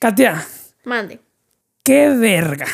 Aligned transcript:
Katia, 0.00 0.46
Mande. 0.84 1.18
qué 1.82 2.08
verga. 2.10 2.66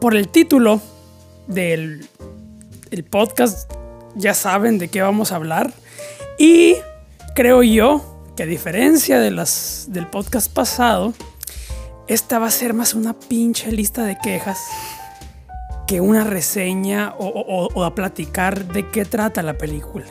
Por 0.00 0.16
el 0.16 0.28
título 0.28 0.80
del 1.46 2.08
el 2.90 3.04
podcast 3.04 3.72
ya 4.16 4.34
saben 4.34 4.78
de 4.78 4.88
qué 4.88 5.00
vamos 5.00 5.30
a 5.30 5.36
hablar 5.36 5.72
y 6.40 6.74
creo 7.36 7.62
yo 7.62 8.02
que 8.34 8.42
a 8.42 8.46
diferencia 8.46 9.20
de 9.20 9.30
las 9.30 9.86
del 9.90 10.08
podcast 10.08 10.52
pasado, 10.52 11.14
esta 12.08 12.38
va 12.38 12.46
a 12.46 12.50
ser 12.50 12.74
más 12.74 12.94
una 12.94 13.12
pinche 13.14 13.70
lista 13.72 14.04
de 14.04 14.18
quejas 14.18 14.58
que 15.86 16.00
una 16.00 16.24
reseña 16.24 17.14
o, 17.18 17.26
o- 17.26 17.68
o 17.74 17.84
a 17.84 17.94
platicar 17.94 18.66
de 18.66 18.88
qué 18.90 19.04
trata 19.04 19.42
la 19.42 19.54
película. 19.54 20.04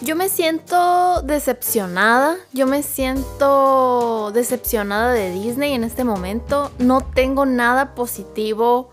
Yo 0.00 0.16
me 0.16 0.28
siento 0.28 1.22
decepcionada. 1.22 2.36
Yo 2.52 2.66
me 2.66 2.82
siento 2.82 4.30
decepcionada 4.32 5.12
de 5.12 5.30
Disney 5.32 5.72
en 5.72 5.84
este 5.84 6.04
momento. 6.04 6.70
No 6.78 7.00
tengo 7.00 7.46
nada 7.46 7.94
positivo 7.94 8.90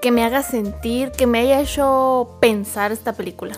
que 0.00 0.10
me 0.10 0.24
haga 0.24 0.42
sentir, 0.42 1.12
que 1.12 1.26
me 1.28 1.38
haya 1.40 1.60
hecho 1.60 2.36
pensar 2.40 2.90
esta 2.92 3.12
película. 3.12 3.56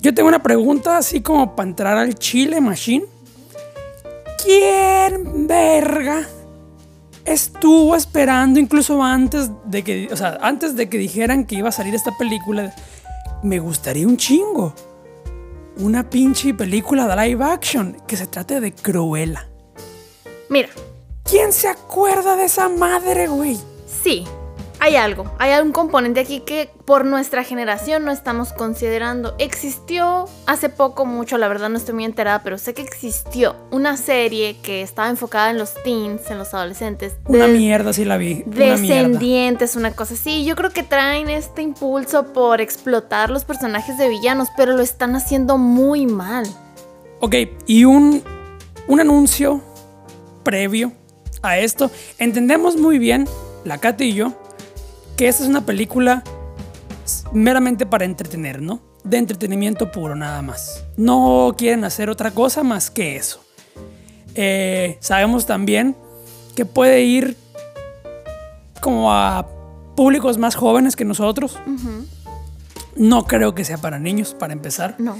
Yo 0.00 0.14
tengo 0.14 0.28
una 0.28 0.42
pregunta 0.42 0.98
así 0.98 1.22
como 1.22 1.56
para 1.56 1.68
entrar 1.70 1.96
al 1.96 2.14
Chile 2.14 2.60
Machine. 2.60 3.06
¿Quién 4.42 5.46
verga 5.46 6.26
estuvo 7.24 7.96
esperando 7.96 8.60
incluso 8.60 9.02
antes 9.02 9.50
de 9.66 9.82
que, 9.82 10.08
o 10.12 10.16
sea, 10.16 10.38
antes 10.42 10.76
de 10.76 10.88
que 10.88 10.98
dijeran 10.98 11.44
que 11.46 11.56
iba 11.56 11.68
a 11.68 11.72
salir 11.72 11.94
esta 11.94 12.16
película? 12.18 12.74
Me 13.42 13.58
gustaría 13.58 14.06
un 14.06 14.16
chingo. 14.16 14.74
Una 15.78 16.08
pinche 16.08 16.54
película 16.54 17.06
de 17.08 17.28
live 17.28 17.44
action 17.44 17.96
que 18.06 18.16
se 18.16 18.26
trate 18.26 18.60
de 18.60 18.72
Cruella. 18.72 19.48
Mira, 20.48 20.68
¿Quién 21.24 21.52
se 21.54 21.68
acuerda 21.68 22.36
de 22.36 22.44
esa 22.44 22.68
madre, 22.68 23.28
güey? 23.28 23.58
sí, 23.86 24.24
hay 24.84 24.96
algo. 24.96 25.24
Hay 25.38 25.58
un 25.62 25.72
componente 25.72 26.20
aquí 26.20 26.40
que 26.40 26.68
por 26.84 27.06
nuestra 27.06 27.42
generación 27.42 28.04
no 28.04 28.12
estamos 28.12 28.52
considerando. 28.52 29.34
Existió 29.38 30.26
hace 30.46 30.68
poco 30.68 31.06
mucho, 31.06 31.38
la 31.38 31.48
verdad 31.48 31.70
no 31.70 31.78
estoy 31.78 31.94
muy 31.94 32.04
enterada, 32.04 32.42
pero 32.42 32.58
sé 32.58 32.74
que 32.74 32.82
existió 32.82 33.56
una 33.70 33.96
serie 33.96 34.58
que 34.62 34.82
estaba 34.82 35.08
enfocada 35.08 35.50
en 35.50 35.56
los 35.56 35.72
teens, 35.82 36.30
en 36.30 36.36
los 36.36 36.52
adolescentes. 36.52 37.14
Una 37.26 37.46
mierda 37.46 37.94
sí 37.94 38.04
la 38.04 38.18
vi. 38.18 38.44
Una 38.44 38.76
mierda. 38.76 38.76
descendientes, 38.76 39.74
una 39.74 39.92
cosa 39.92 40.12
así. 40.12 40.44
Yo 40.44 40.54
creo 40.54 40.68
que 40.68 40.82
traen 40.82 41.30
este 41.30 41.62
impulso 41.62 42.34
por 42.34 42.60
explotar 42.60 43.30
los 43.30 43.46
personajes 43.46 43.96
de 43.96 44.10
villanos, 44.10 44.48
pero 44.54 44.76
lo 44.76 44.82
están 44.82 45.16
haciendo 45.16 45.56
muy 45.56 46.04
mal. 46.04 46.44
Ok, 47.20 47.36
y 47.66 47.86
un, 47.86 48.22
un 48.86 49.00
anuncio 49.00 49.62
previo 50.42 50.92
a 51.40 51.56
esto. 51.56 51.90
Entendemos 52.18 52.76
muy 52.76 52.98
bien, 52.98 53.26
la 53.64 53.78
Katy 53.78 54.04
y 54.04 54.12
yo, 54.12 54.43
que 55.16 55.28
esta 55.28 55.42
es 55.44 55.48
una 55.48 55.64
película 55.64 56.22
meramente 57.32 57.86
para 57.86 58.04
entretener, 58.04 58.62
¿no? 58.62 58.80
De 59.04 59.18
entretenimiento 59.18 59.90
puro, 59.92 60.14
nada 60.16 60.40
más. 60.42 60.84
No 60.96 61.54
quieren 61.58 61.84
hacer 61.84 62.08
otra 62.10 62.30
cosa 62.30 62.62
más 62.62 62.90
que 62.90 63.16
eso. 63.16 63.44
Eh, 64.34 64.96
sabemos 65.00 65.46
también 65.46 65.96
que 66.54 66.64
puede 66.64 67.02
ir 67.02 67.36
como 68.80 69.12
a 69.12 69.46
públicos 69.96 70.38
más 70.38 70.54
jóvenes 70.56 70.96
que 70.96 71.04
nosotros. 71.04 71.58
No 72.96 73.26
creo 73.26 73.54
que 73.54 73.64
sea 73.64 73.78
para 73.78 73.98
niños, 73.98 74.34
para 74.34 74.52
empezar 74.52 74.94
No. 74.98 75.16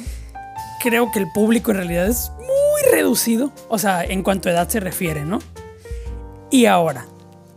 creo 0.83 1.11
que 1.13 1.19
el 1.19 1.31
público 1.33 1.71
en 1.71 1.79
realidad 1.79 2.07
es 2.07 2.31
muy 2.39 2.93
reducido, 2.93 3.53
o 3.69 3.79
sea, 3.79 4.05
en 4.05 4.23
cuanto 4.23 4.49
a 4.49 4.53
edad 4.53 4.69
se 4.69 4.81
refiere, 4.81 5.25
¿no? 5.25 5.39
Y 6.51 6.67
ahora, 6.67 7.07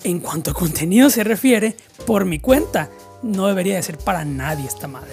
en 0.09 0.19
cuanto 0.19 0.51
a 0.51 0.53
contenido 0.53 1.09
se 1.09 1.23
refiere, 1.23 1.75
por 2.05 2.25
mi 2.25 2.39
cuenta, 2.39 2.89
no 3.21 3.47
debería 3.47 3.75
de 3.75 3.83
ser 3.83 3.97
para 3.97 4.23
nadie 4.25 4.65
esta 4.65 4.87
madre. 4.87 5.11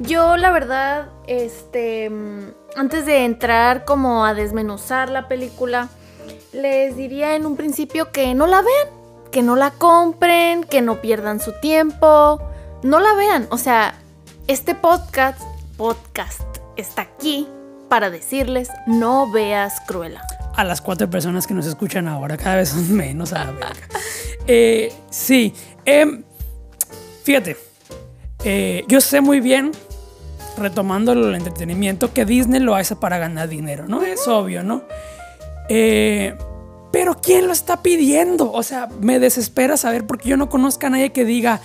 Yo, 0.00 0.36
la 0.36 0.50
verdad, 0.50 1.08
este. 1.26 2.10
Antes 2.76 3.06
de 3.06 3.24
entrar 3.24 3.84
como 3.84 4.24
a 4.24 4.34
desmenuzar 4.34 5.10
la 5.10 5.26
película, 5.26 5.88
les 6.52 6.96
diría 6.96 7.34
en 7.34 7.46
un 7.46 7.56
principio 7.56 8.12
que 8.12 8.32
no 8.34 8.46
la 8.46 8.62
vean, 8.62 8.88
que 9.32 9.42
no 9.42 9.56
la 9.56 9.72
compren, 9.72 10.62
que 10.62 10.82
no 10.82 11.00
pierdan 11.00 11.40
su 11.40 11.52
tiempo. 11.60 12.40
No 12.82 13.00
la 13.00 13.14
vean. 13.14 13.48
O 13.50 13.58
sea, 13.58 13.94
este 14.46 14.76
podcast, 14.76 15.40
podcast 15.76 16.42
está 16.76 17.02
aquí 17.02 17.48
para 17.88 18.10
decirles: 18.10 18.68
no 18.86 19.32
veas 19.32 19.80
Cruella. 19.86 20.22
A 20.58 20.64
las 20.64 20.80
cuatro 20.80 21.08
personas 21.08 21.46
que 21.46 21.54
nos 21.54 21.66
escuchan 21.66 22.08
ahora, 22.08 22.36
cada 22.36 22.56
vez 22.56 22.70
son 22.70 22.92
menos 22.92 23.32
a. 23.32 23.54
Eh, 24.48 24.92
sí, 25.08 25.54
em, 25.84 26.24
fíjate, 27.22 27.56
eh, 28.42 28.82
yo 28.88 29.00
sé 29.00 29.20
muy 29.20 29.38
bien, 29.38 29.70
retomando 30.56 31.12
el 31.12 31.32
entretenimiento, 31.36 32.12
que 32.12 32.24
Disney 32.24 32.58
lo 32.58 32.74
hace 32.74 32.96
para 32.96 33.18
ganar 33.18 33.48
dinero, 33.48 33.86
¿no? 33.86 34.02
Es 34.02 34.26
obvio, 34.26 34.64
¿no? 34.64 34.82
Eh, 35.68 36.34
pero 36.90 37.20
¿quién 37.20 37.46
lo 37.46 37.52
está 37.52 37.80
pidiendo? 37.80 38.50
O 38.50 38.64
sea, 38.64 38.88
me 39.00 39.20
desespera 39.20 39.76
saber 39.76 40.08
porque 40.08 40.28
yo 40.28 40.36
no 40.36 40.48
conozco 40.48 40.86
a 40.86 40.90
nadie 40.90 41.12
que 41.12 41.24
diga, 41.24 41.60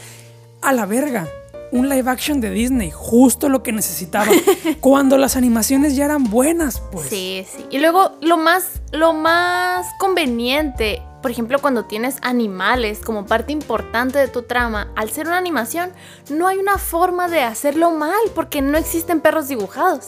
a 0.62 0.72
la 0.72 0.86
verga, 0.86 1.28
un 1.74 1.90
live 1.90 2.10
action 2.10 2.40
de 2.40 2.52
Disney, 2.52 2.92
justo 2.92 3.50
lo 3.50 3.64
que 3.64 3.72
necesitaba, 3.72 4.32
cuando 4.80 5.18
las 5.18 5.36
animaciones 5.36 5.96
ya 5.96 6.06
eran 6.06 6.26
buenas, 6.26 6.84
pues. 6.92 7.10
Sí, 7.10 7.46
sí. 7.52 7.66
Y 7.72 7.80
luego 7.80 8.12
lo 8.22 8.38
más, 8.38 8.83
lo 8.94 9.14
más 9.14 9.88
conveniente, 9.98 11.02
por 11.22 11.32
ejemplo, 11.32 11.60
cuando 11.60 11.86
tienes 11.86 12.18
animales 12.22 13.00
como 13.00 13.26
parte 13.26 13.52
importante 13.52 14.20
de 14.20 14.28
tu 14.28 14.44
trama, 14.44 14.92
al 14.96 15.10
ser 15.10 15.28
una 15.28 15.38
animación, 15.38 15.92
no 16.30 16.48
hay 16.48 16.58
una 16.60 16.78
forma 16.78 17.28
de 17.28 17.42
hacerlo 17.42 17.92
mal, 17.92 18.14
porque 18.36 18.62
no 18.62 18.78
existen 18.78 19.20
perros 19.20 19.48
dibujados. 19.48 20.06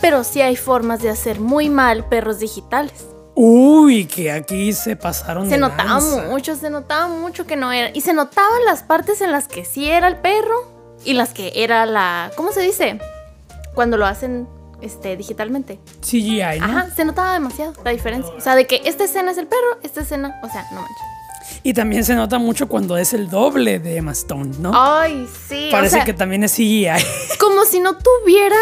Pero 0.00 0.24
sí 0.24 0.40
hay 0.40 0.56
formas 0.56 1.00
de 1.00 1.10
hacer 1.10 1.38
muy 1.40 1.70
mal 1.70 2.04
perros 2.08 2.40
digitales. 2.40 3.06
Uy, 3.34 4.06
que 4.06 4.32
aquí 4.32 4.72
se 4.72 4.96
pasaron 4.96 5.44
Se 5.44 5.52
de 5.52 5.58
notaba 5.58 6.00
lanza. 6.00 6.24
mucho, 6.28 6.56
se 6.56 6.70
notaba 6.70 7.06
mucho 7.06 7.46
que 7.46 7.54
no 7.54 7.70
era. 7.70 7.90
Y 7.94 8.00
se 8.00 8.12
notaban 8.12 8.64
las 8.64 8.82
partes 8.82 9.20
en 9.20 9.30
las 9.30 9.46
que 9.46 9.64
sí 9.64 9.88
era 9.88 10.08
el 10.08 10.16
perro 10.16 10.72
y 11.04 11.12
las 11.12 11.32
que 11.32 11.52
era 11.54 11.86
la. 11.86 12.32
¿Cómo 12.34 12.50
se 12.50 12.62
dice? 12.62 12.98
Cuando 13.74 13.96
lo 13.96 14.06
hacen 14.06 14.48
este, 14.80 15.16
digitalmente. 15.16 15.78
CGI, 16.00 16.60
¿no? 16.60 16.66
Ajá, 16.66 16.90
se 16.94 17.04
notaba 17.04 17.32
demasiado 17.32 17.72
la 17.84 17.90
diferencia. 17.90 18.32
O 18.34 18.40
sea, 18.40 18.54
de 18.54 18.66
que 18.66 18.82
esta 18.84 19.04
escena 19.04 19.30
es 19.30 19.38
el 19.38 19.46
perro, 19.46 19.78
esta 19.82 20.02
escena, 20.02 20.38
o 20.42 20.48
sea, 20.48 20.66
no 20.72 20.80
manches. 20.80 21.18
Y 21.62 21.72
también 21.72 22.04
se 22.04 22.14
nota 22.14 22.38
mucho 22.38 22.68
cuando 22.68 22.96
es 22.96 23.12
el 23.14 23.28
doble 23.30 23.78
de 23.78 23.96
Emma 23.96 24.12
Stone, 24.12 24.56
¿no? 24.60 24.72
Ay, 24.74 25.26
sí. 25.48 25.68
Parece 25.70 25.96
o 25.96 25.98
sea, 25.98 26.04
que 26.04 26.14
también 26.14 26.44
es 26.44 26.52
CGI. 26.52 26.88
como 27.40 27.64
si 27.64 27.80
no 27.80 27.96
tuvieran 27.96 28.58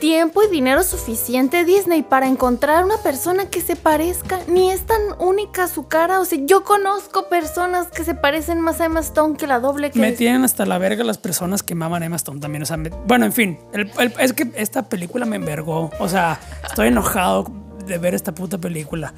tiempo 0.00 0.42
y 0.42 0.48
dinero 0.50 0.82
suficiente 0.82 1.64
Disney 1.64 2.02
para 2.02 2.26
encontrar 2.26 2.84
una 2.84 2.96
persona 2.98 3.48
que 3.50 3.60
se 3.60 3.76
parezca. 3.76 4.40
Ni 4.48 4.70
es 4.70 4.86
tan 4.86 5.00
única 5.18 5.68
su 5.68 5.86
cara. 5.86 6.20
O 6.20 6.24
sea, 6.24 6.38
yo 6.42 6.64
conozco 6.64 7.28
personas 7.28 7.88
que 7.88 8.02
se 8.04 8.14
parecen 8.14 8.60
más 8.60 8.80
a 8.80 8.86
Emma 8.86 9.00
Stone 9.00 9.36
que 9.36 9.46
la 9.46 9.60
doble 9.60 9.90
que 9.90 10.00
Me 10.00 10.08
es. 10.08 10.18
tienen 10.18 10.42
hasta 10.44 10.66
la 10.66 10.78
verga 10.78 11.04
las 11.04 11.18
personas 11.18 11.62
que 11.62 11.74
maman 11.74 12.02
a 12.02 12.06
Emma 12.06 12.16
Stone 12.16 12.40
también. 12.40 12.62
O 12.62 12.66
sea, 12.66 12.76
me- 12.76 12.88
bueno, 12.88 13.26
en 13.26 13.32
fin, 13.32 13.58
el- 13.72 13.90
el- 13.98 14.14
es 14.18 14.32
que 14.32 14.50
esta 14.56 14.88
película 14.88 15.26
me 15.26 15.36
envergó. 15.36 15.90
O 16.00 16.08
sea, 16.08 16.40
estoy 16.66 16.88
enojado 16.88 17.46
de 17.86 17.98
ver 17.98 18.14
esta 18.14 18.32
puta 18.34 18.58
película. 18.58 19.12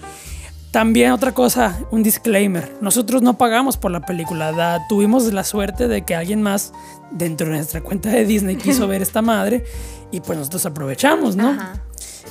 También 0.73 1.13
otra 1.13 1.33
cosa, 1.33 1.79
un 1.91 2.03
disclaimer. 2.03 2.73
Nosotros 2.81 3.21
no 3.23 3.37
pagamos 3.37 3.77
por 3.77 3.91
la 3.91 4.01
película. 4.01 4.53
da- 4.53 4.87
tuvimos 4.89 5.31
la 5.33 5.45
suerte 5.45 5.87
de 5.87 6.03
que 6.05 6.15
alguien 6.15 6.43
más 6.43 6.73
dentro 7.11 7.47
de 7.49 7.57
nuestra 7.57 7.83
cuenta 7.83 8.09
de 8.11 8.25
Disney 8.25 8.57
quiso 8.57 8.89
ver 8.89 9.03
esta 9.03 9.21
madre 9.23 9.65
y 10.11 10.21
pues 10.21 10.39
nosotros 10.39 10.65
aprovechamos, 10.67 11.37
¿no? 11.37 11.51
Ajá. 11.51 11.75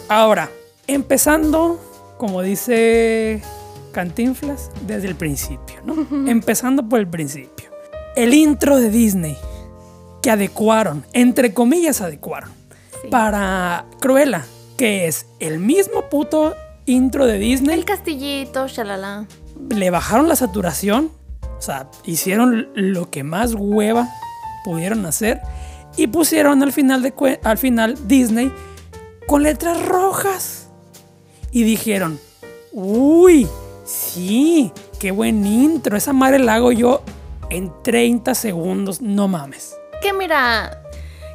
Ahora, 0.09 0.49
empezando, 0.87 1.79
como 2.17 2.41
dice 2.41 3.41
Cantinflas, 3.91 4.71
desde 4.87 5.07
el 5.07 5.15
principio, 5.15 5.75
¿no? 5.85 6.07
Empezando 6.29 6.87
por 6.87 6.99
el 6.99 7.07
principio. 7.07 7.69
El 8.15 8.33
intro 8.33 8.77
de 8.77 8.89
Disney 8.89 9.37
que 10.21 10.31
adecuaron, 10.31 11.05
entre 11.13 11.53
comillas 11.53 12.01
adecuaron, 12.01 12.49
Sí. 13.01 13.07
para 13.09 13.85
Cruella, 13.99 14.45
que 14.77 15.07
es 15.07 15.27
el 15.39 15.59
mismo 15.59 16.09
puto 16.09 16.55
intro 16.85 17.25
de 17.25 17.37
Disney, 17.37 17.77
El 17.77 17.85
castillito, 17.85 18.67
shalala. 18.67 19.25
le 19.69 19.89
bajaron 19.89 20.27
la 20.27 20.35
saturación, 20.35 21.11
o 21.57 21.61
sea, 21.61 21.89
hicieron 22.05 22.69
lo 22.75 23.09
que 23.09 23.23
más 23.23 23.53
hueva 23.53 24.09
pudieron 24.63 25.05
hacer 25.05 25.41
y 25.97 26.07
pusieron 26.07 26.63
al 26.63 26.71
final, 26.71 27.01
de, 27.01 27.39
al 27.43 27.57
final 27.57 27.95
Disney 28.07 28.51
con 29.27 29.43
letras 29.43 29.85
rojas. 29.85 30.69
Y 31.51 31.63
dijeron, 31.63 32.19
uy, 32.71 33.47
sí, 33.85 34.71
qué 34.99 35.11
buen 35.11 35.45
intro. 35.45 35.97
Esa 35.97 36.13
madre 36.13 36.39
la 36.39 36.55
hago 36.55 36.71
yo 36.71 37.03
en 37.49 37.71
30 37.83 38.33
segundos, 38.35 39.01
no 39.01 39.27
mames. 39.27 39.75
Que 40.01 40.13
mira, 40.13 40.80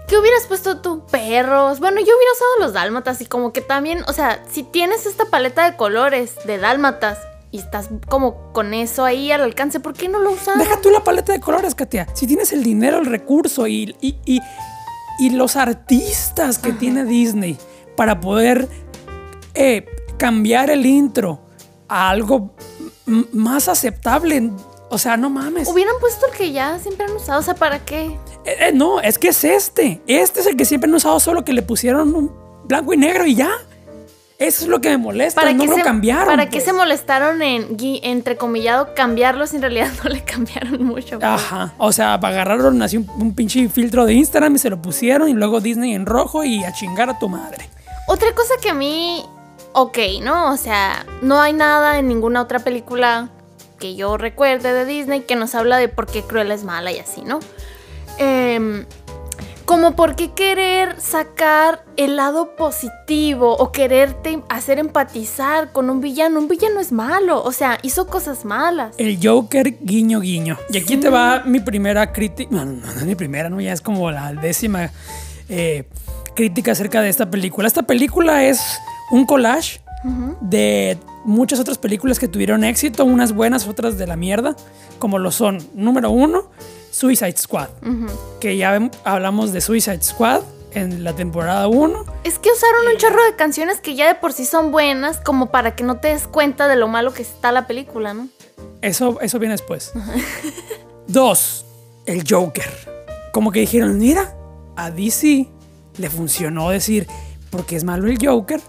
¿qué 0.06 0.18
hubieras 0.18 0.46
puesto 0.46 0.80
tú? 0.80 1.04
Perros. 1.06 1.80
Bueno, 1.80 1.98
yo 1.98 2.06
hubiera 2.06 2.32
usado 2.32 2.50
los 2.60 2.72
dálmatas 2.72 3.20
y 3.20 3.26
como 3.26 3.52
que 3.52 3.60
también, 3.60 4.04
o 4.08 4.12
sea, 4.12 4.42
si 4.50 4.62
tienes 4.62 5.06
esta 5.06 5.26
paleta 5.26 5.68
de 5.70 5.76
colores 5.76 6.34
de 6.44 6.58
dálmatas 6.58 7.18
y 7.50 7.58
estás 7.58 7.88
como 8.08 8.52
con 8.52 8.74
eso 8.74 9.04
ahí 9.04 9.32
al 9.32 9.42
alcance, 9.42 9.80
¿por 9.80 9.94
qué 9.94 10.08
no 10.08 10.18
lo 10.18 10.32
usas? 10.32 10.58
Deja 10.58 10.80
tú 10.80 10.90
la 10.90 11.04
paleta 11.04 11.32
de 11.32 11.40
colores, 11.40 11.74
Katia. 11.74 12.06
Si 12.14 12.26
tienes 12.26 12.52
el 12.52 12.62
dinero, 12.62 12.98
el 12.98 13.06
recurso 13.06 13.66
y, 13.66 13.96
y, 14.00 14.18
y, 14.24 14.40
y 15.18 15.30
los 15.30 15.56
artistas 15.56 16.58
que 16.58 16.72
tiene 16.72 17.04
Disney 17.04 17.58
para 17.96 18.20
poder 18.20 18.68
eh, 19.54 19.86
cambiar 20.18 20.70
el 20.70 20.86
intro 20.86 21.40
a 21.88 22.10
algo 22.10 22.54
más 23.32 23.68
aceptable. 23.68 24.50
O 24.88 24.98
sea, 24.98 25.16
no 25.16 25.30
mames. 25.30 25.68
Hubieran 25.68 25.94
puesto 26.00 26.26
el 26.26 26.32
que 26.36 26.52
ya 26.52 26.78
siempre 26.78 27.06
han 27.06 27.12
usado, 27.12 27.40
o 27.40 27.42
sea, 27.42 27.54
¿para 27.54 27.84
qué? 27.84 28.16
Eh, 28.46 28.69
eh, 28.69 28.72
no, 28.72 29.00
es 29.00 29.19
que 29.19 29.28
es 29.28 29.44
este. 29.44 30.00
Este 30.06 30.40
es 30.40 30.46
el 30.46 30.56
que 30.56 30.64
siempre 30.64 30.88
han 30.88 30.94
usado, 30.94 31.19
solo 31.20 31.44
que 31.44 31.52
le 31.52 31.62
pusieron 31.62 32.14
un 32.14 32.32
blanco 32.64 32.94
y 32.94 32.96
negro 32.96 33.26
y 33.26 33.34
ya. 33.34 33.50
Eso 34.38 34.64
es 34.64 34.69
lo 34.69 34.81
que 34.81 34.90
me 34.90 34.98
molesta. 34.98 35.40
¿Para 35.40 35.52
no 35.52 35.64
lo 35.64 35.75
se, 35.75 35.82
cambiaron. 35.82 36.26
¿Para 36.26 36.44
qué 36.46 36.58
pues. 36.58 36.64
se 36.64 36.72
molestaron 36.72 37.43
en, 37.43 37.76
entrecomillado, 38.02 38.94
cambiarlos? 38.94 39.54
En 39.54 39.62
realidad 39.62 39.90
no 40.04 40.10
le 40.10 40.22
cambiaron 40.22 40.84
mucho. 40.84 41.19
pues. 41.19 41.25
Ajá. 41.25 41.75
O 41.78 41.90
sea, 41.93 42.14
agarraron 42.14 42.81
así 42.82 42.98
un, 42.98 43.08
un 43.19 43.34
pinche 43.34 43.69
filtro 43.69 44.04
de 44.04 44.12
Instagram 44.12 44.54
y 44.54 44.58
se 44.58 44.70
lo 44.70 44.81
pusieron 44.81 45.28
y 45.28 45.32
luego 45.32 45.60
Disney 45.60 45.94
en 45.94 46.06
rojo 46.06 46.44
y 46.44 46.62
a 46.64 46.72
chingar 46.72 47.10
a 47.10 47.19
tu 47.19 47.28
madre. 47.28 47.69
Otra 48.06 48.32
cosa 48.34 48.54
que 48.62 48.70
a 48.70 48.75
mí, 48.75 49.25
ok, 49.72 49.99
¿no? 50.22 50.52
O 50.52 50.56
sea, 50.56 51.04
no 51.22 51.40
hay 51.40 51.52
nada 51.52 51.99
en 51.99 52.06
ninguna 52.06 52.42
otra 52.42 52.60
película 52.60 53.31
que 53.78 53.96
yo 53.96 54.16
recuerde 54.16 54.72
de 54.72 54.84
Disney 54.84 55.20
que 55.22 55.37
nos 55.37 55.54
habla 55.54 55.76
de 55.78 55.88
por 55.88 56.06
qué 56.06 56.22
Cruella 56.22 56.54
es 56.54 56.64
mala 56.64 56.92
y 56.92 56.99
así, 56.99 57.22
¿no? 57.22 57.40
Em, 58.18 58.84
como 59.66 59.96
por 59.96 60.14
qué 60.14 60.30
querer 60.30 61.00
sacar 61.00 61.84
el 61.96 62.14
lado 62.14 62.54
positivo 62.54 63.56
o 63.56 63.72
quererte 63.72 64.40
hacer 64.48 64.78
empatizar 64.78 65.72
con 65.72 65.90
un 65.90 66.00
villano. 66.00 66.38
Un 66.38 66.46
villano 66.46 66.78
es 66.78 66.92
malo, 66.92 67.42
o 67.42 67.50
sea, 67.50 67.78
hizo 67.82 68.06
cosas 68.06 68.44
malas. 68.44 68.94
El 68.96 69.18
Joker, 69.20 69.76
guiño, 69.80 70.20
guiño. 70.20 70.56
Y 70.70 70.78
aquí 70.78 70.96
te 70.96 71.10
va 71.10 71.42
mi 71.44 71.58
primera 71.58 72.12
crítica. 72.12 72.48
No, 72.54 72.64
no, 72.64 72.86
no 72.86 72.92
es 72.92 73.04
mi 73.04 73.16
primera, 73.16 73.50
¿no? 73.50 73.60
Ya 73.60 73.72
es 73.72 73.80
como 73.80 74.10
la 74.12 74.32
décima 74.34 74.90
eh, 75.48 75.84
crítica 76.36 76.72
acerca 76.72 77.02
de 77.02 77.08
esta 77.08 77.28
película. 77.28 77.66
Esta 77.66 77.82
película 77.82 78.44
es 78.44 78.60
un 79.10 79.26
collage 79.26 79.80
de 80.40 80.98
muchas 81.24 81.58
otras 81.58 81.78
películas 81.78 82.20
que 82.20 82.28
tuvieron 82.28 82.62
éxito, 82.62 83.04
unas 83.04 83.32
buenas, 83.32 83.66
otras 83.66 83.98
de 83.98 84.06
la 84.06 84.14
mierda, 84.14 84.54
como 85.00 85.18
lo 85.18 85.32
son, 85.32 85.58
número 85.74 86.10
uno, 86.10 86.50
Suicide 86.96 87.37
Squad, 87.37 87.69
que 88.40 88.56
ya 88.56 88.90
hablamos 89.04 89.52
de 89.52 89.60
Suicide 89.60 90.02
Squad 90.02 90.40
en 90.72 91.04
la 91.04 91.12
temporada 91.12 91.69
1. 91.69 92.06
Es 92.25 92.38
que 92.38 92.48
usaron 92.50 92.87
un 92.90 92.96
chorro 92.96 93.22
de 93.22 93.37
canciones 93.37 93.82
que 93.82 93.94
ya 93.94 94.06
de 94.06 94.14
por 94.14 94.32
sí 94.32 94.46
son 94.46 94.72
buenas, 94.72 95.20
como 95.20 95.50
para 95.50 95.76
que 95.76 95.84
no 95.84 96.00
te 96.00 96.08
des 96.08 96.26
cuenta 96.26 96.69
de 96.69 96.76
lo 96.76 96.88
malo 96.88 97.12
que 97.12 97.20
está 97.20 97.52
la 97.52 97.66
película, 97.66 98.14
¿no? 98.14 98.28
Eso, 98.81 99.20
eso 99.20 99.38
viene 99.38 99.52
después. 99.52 99.93
Dos, 101.06 101.66
el 102.06 102.25
Joker. 102.26 102.72
Como 103.31 103.52
que 103.52 103.60
dijeron, 103.60 103.99
mira, 103.99 104.34
a 104.75 104.90
DC 104.90 105.50
le 105.99 106.08
funcionó 106.08 106.70
decir, 106.70 107.06
porque 107.50 107.76
es 107.76 107.84
malo 107.84 108.08
el 108.08 108.16
Joker, 108.19 108.62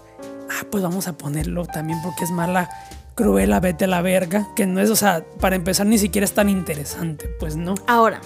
ah, 0.50 0.66
pues 0.70 0.82
vamos 0.82 1.08
a 1.08 1.14
ponerlo 1.14 1.64
también 1.64 2.02
porque 2.02 2.24
es 2.24 2.30
mala, 2.30 2.68
cruela, 3.18 3.58
vete 3.58 3.86
a 3.86 3.88
la 3.88 4.00
verga. 4.00 4.46
Que 4.54 4.64
no 4.64 4.80
es, 4.80 4.90
o 4.90 4.96
sea, 4.96 5.24
para 5.40 5.56
empezar 5.56 5.86
ni 5.86 5.98
siquiera 5.98 6.24
es 6.24 6.34
tan 6.34 6.48
interesante, 6.48 7.28
pues 7.40 7.56
no. 7.56 7.74
Ahora, 7.88 8.20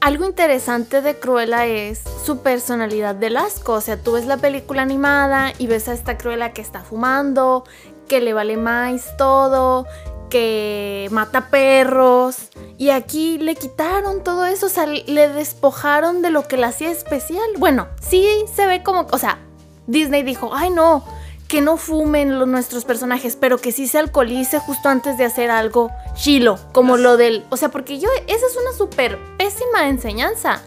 algo 0.00 0.24
interesante 0.24 1.02
de 1.02 1.18
Cruella 1.18 1.66
es 1.66 2.02
su 2.24 2.38
personalidad 2.38 3.14
de 3.14 3.36
asco. 3.36 3.74
O 3.74 3.80
sea, 3.82 3.98
tú 3.98 4.12
ves 4.12 4.24
la 4.24 4.38
película 4.38 4.80
animada 4.80 5.52
y 5.58 5.66
ves 5.66 5.88
a 5.88 5.92
esta 5.92 6.16
Cruella 6.16 6.52
que 6.52 6.62
está 6.62 6.80
fumando, 6.80 7.64
que 8.08 8.22
le 8.22 8.32
vale 8.32 8.56
más 8.56 9.18
todo, 9.18 9.86
que 10.30 11.08
mata 11.10 11.50
perros. 11.50 12.48
Y 12.78 12.88
aquí 12.88 13.36
le 13.36 13.54
quitaron 13.54 14.24
todo 14.24 14.46
eso, 14.46 14.66
o 14.66 14.70
sea, 14.70 14.86
le 14.86 15.28
despojaron 15.28 16.22
de 16.22 16.30
lo 16.30 16.48
que 16.48 16.56
la 16.56 16.68
hacía 16.68 16.90
especial. 16.90 17.44
Bueno, 17.58 17.88
sí 18.00 18.26
se 18.54 18.66
ve 18.66 18.82
como, 18.82 19.06
o 19.10 19.18
sea, 19.18 19.40
Disney 19.86 20.22
dijo, 20.22 20.52
ay 20.54 20.70
no, 20.70 21.04
que 21.48 21.60
no 21.60 21.76
fumen 21.76 22.38
los, 22.38 22.48
nuestros 22.48 22.84
personajes, 22.84 23.36
pero 23.36 23.58
que 23.58 23.72
sí 23.72 23.86
se 23.86 23.98
alcoholice 23.98 24.58
justo 24.58 24.88
antes 24.88 25.18
de 25.18 25.24
hacer 25.24 25.50
algo 25.50 25.90
chilo, 26.14 26.58
como 26.72 26.96
lo 26.96 27.16
del, 27.16 27.44
o 27.50 27.56
sea, 27.56 27.70
porque 27.70 27.98
yo, 27.98 28.08
esa 28.26 28.46
es 28.46 28.56
una 28.60 28.76
súper 28.76 29.18
pésima 29.36 29.88
enseñanza, 29.88 30.62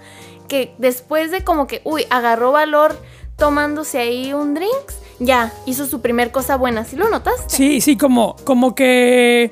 que 0.48 0.74
después 0.78 1.32
de 1.32 1.44
como 1.44 1.68
que, 1.68 1.82
uy, 1.84 2.06
agarró 2.10 2.52
valor 2.52 2.98
tomándose 3.36 4.00
ahí 4.00 4.34
un 4.34 4.54
drinks, 4.54 4.98
ya, 5.20 5.52
hizo 5.66 5.88
su 5.88 6.02
primer 6.02 6.32
cosa 6.32 6.58
buena, 6.58 6.86
¿sí 6.86 6.96
lo 6.96 7.10
notaste? 7.10 7.56
Sí, 7.56 7.82
sí, 7.82 7.98
como, 7.98 8.36
como 8.44 8.76
que 8.76 9.46
eh, 9.46 9.52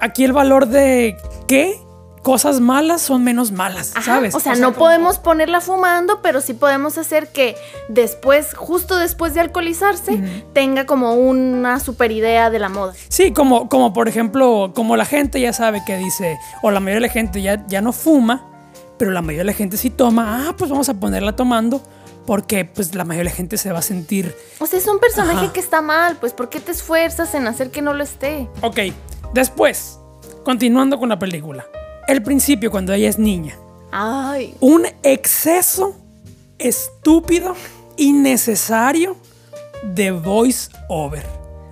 aquí 0.00 0.24
el 0.24 0.32
valor 0.32 0.68
de 0.68 1.16
que 1.48 1.80
cosas 2.22 2.60
malas 2.60 3.02
son 3.02 3.24
menos 3.24 3.50
malas, 3.50 3.92
Ajá, 3.96 4.02
¿sabes? 4.14 4.34
O 4.34 4.40
sea, 4.40 4.54
no 4.54 4.72
podemos 4.72 5.18
ponerla 5.18 5.60
fumando, 5.60 6.20
pero 6.22 6.40
sí 6.40 6.54
podemos 6.54 6.96
hacer 6.96 7.28
que 7.28 7.56
después, 7.88 8.54
justo 8.54 8.96
después 8.96 9.34
de 9.34 9.40
alcoholizarse, 9.40 10.22
tenga 10.52 10.86
como 10.86 11.14
una 11.14 11.80
super 11.80 12.12
idea 12.12 12.48
de 12.50 12.58
la 12.60 12.68
moda. 12.68 12.94
Sí, 13.08 13.32
como, 13.32 13.68
como 13.68 13.92
por 13.92 14.08
ejemplo, 14.08 14.72
como 14.74 14.96
la 14.96 15.04
gente 15.04 15.40
ya 15.40 15.52
sabe 15.52 15.82
que 15.84 15.96
dice, 15.96 16.38
o 16.62 16.70
la 16.70 16.80
mayoría 16.80 17.00
de 17.00 17.06
la 17.08 17.12
gente 17.12 17.42
ya, 17.42 17.66
ya 17.66 17.80
no 17.80 17.92
fuma, 17.92 18.48
pero 18.98 19.10
la 19.10 19.20
mayoría 19.20 19.40
de 19.40 19.46
la 19.46 19.52
gente 19.54 19.76
sí 19.76 19.90
toma, 19.90 20.46
ah, 20.48 20.54
pues 20.56 20.70
vamos 20.70 20.88
a 20.88 20.94
ponerla 20.94 21.34
tomando, 21.34 21.82
porque 22.24 22.64
pues 22.64 22.94
la 22.94 23.04
mayoría 23.04 23.30
de 23.30 23.30
la 23.30 23.36
gente 23.36 23.56
se 23.56 23.72
va 23.72 23.80
a 23.80 23.82
sentir, 23.82 24.32
O 24.60 24.66
sea, 24.66 24.78
es 24.78 24.86
un 24.86 25.00
personaje 25.00 25.46
Ajá. 25.46 25.52
que 25.52 25.58
está 25.58 25.82
mal, 25.82 26.16
pues 26.20 26.32
¿por 26.32 26.48
qué 26.48 26.60
te 26.60 26.70
esfuerzas 26.70 27.34
en 27.34 27.48
hacer 27.48 27.72
que 27.72 27.82
no 27.82 27.94
lo 27.94 28.04
esté? 28.04 28.48
ok, 28.60 28.78
después, 29.34 29.98
continuando 30.44 31.00
con 31.00 31.08
la 31.08 31.18
película, 31.18 31.66
el 32.12 32.22
principio 32.22 32.70
cuando 32.70 32.92
ella 32.92 33.08
es 33.08 33.18
niña, 33.18 33.56
Ay, 33.90 34.54
un 34.60 34.86
exceso 35.02 35.94
estúpido, 36.58 37.54
innecesario 37.96 39.16
de 39.82 40.12
voice 40.12 40.70
over. 40.88 41.24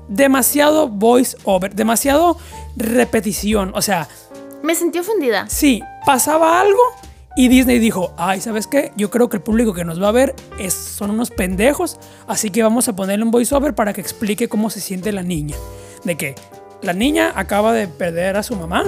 Demasiado 0.09 0.89
voice 0.89 1.37
over, 1.45 1.75
demasiado 1.75 2.37
repetición, 2.77 3.73
o 3.75 3.83
sea, 3.83 4.09
me 4.63 4.75
sentí 4.75 4.99
ofendida. 4.99 5.49
Sí, 5.49 5.83
pasaba 6.05 6.61
algo 6.61 6.81
y 7.37 7.49
Disney 7.49 7.79
dijo, 7.79 8.13
ay, 8.17 8.41
¿sabes 8.41 8.67
qué? 8.67 8.93
Yo 8.97 9.11
creo 9.11 9.29
que 9.29 9.37
el 9.37 9.43
público 9.43 9.73
que 9.73 9.85
nos 9.85 10.03
va 10.03 10.09
a 10.09 10.13
ver 10.13 10.35
es, 10.59 10.75
son 10.75 11.11
unos 11.11 11.31
pendejos, 11.31 11.99
así 12.27 12.51
que 12.51 12.63
vamos 12.63 12.89
a 12.89 12.97
ponerle 12.97 13.25
un 13.25 13.31
voiceover 13.31 13.75
para 13.75 13.93
que 13.93 14.01
explique 14.01 14.49
cómo 14.49 14.69
se 14.69 14.81
siente 14.81 15.13
la 15.13 15.23
niña. 15.23 15.57
De 16.05 16.17
que 16.17 16.35
la 16.83 16.93
niña 16.93 17.33
acaba 17.35 17.73
de 17.73 17.89
perder 17.89 18.37
a 18.37 18.43
su 18.43 18.57
mamá 18.57 18.85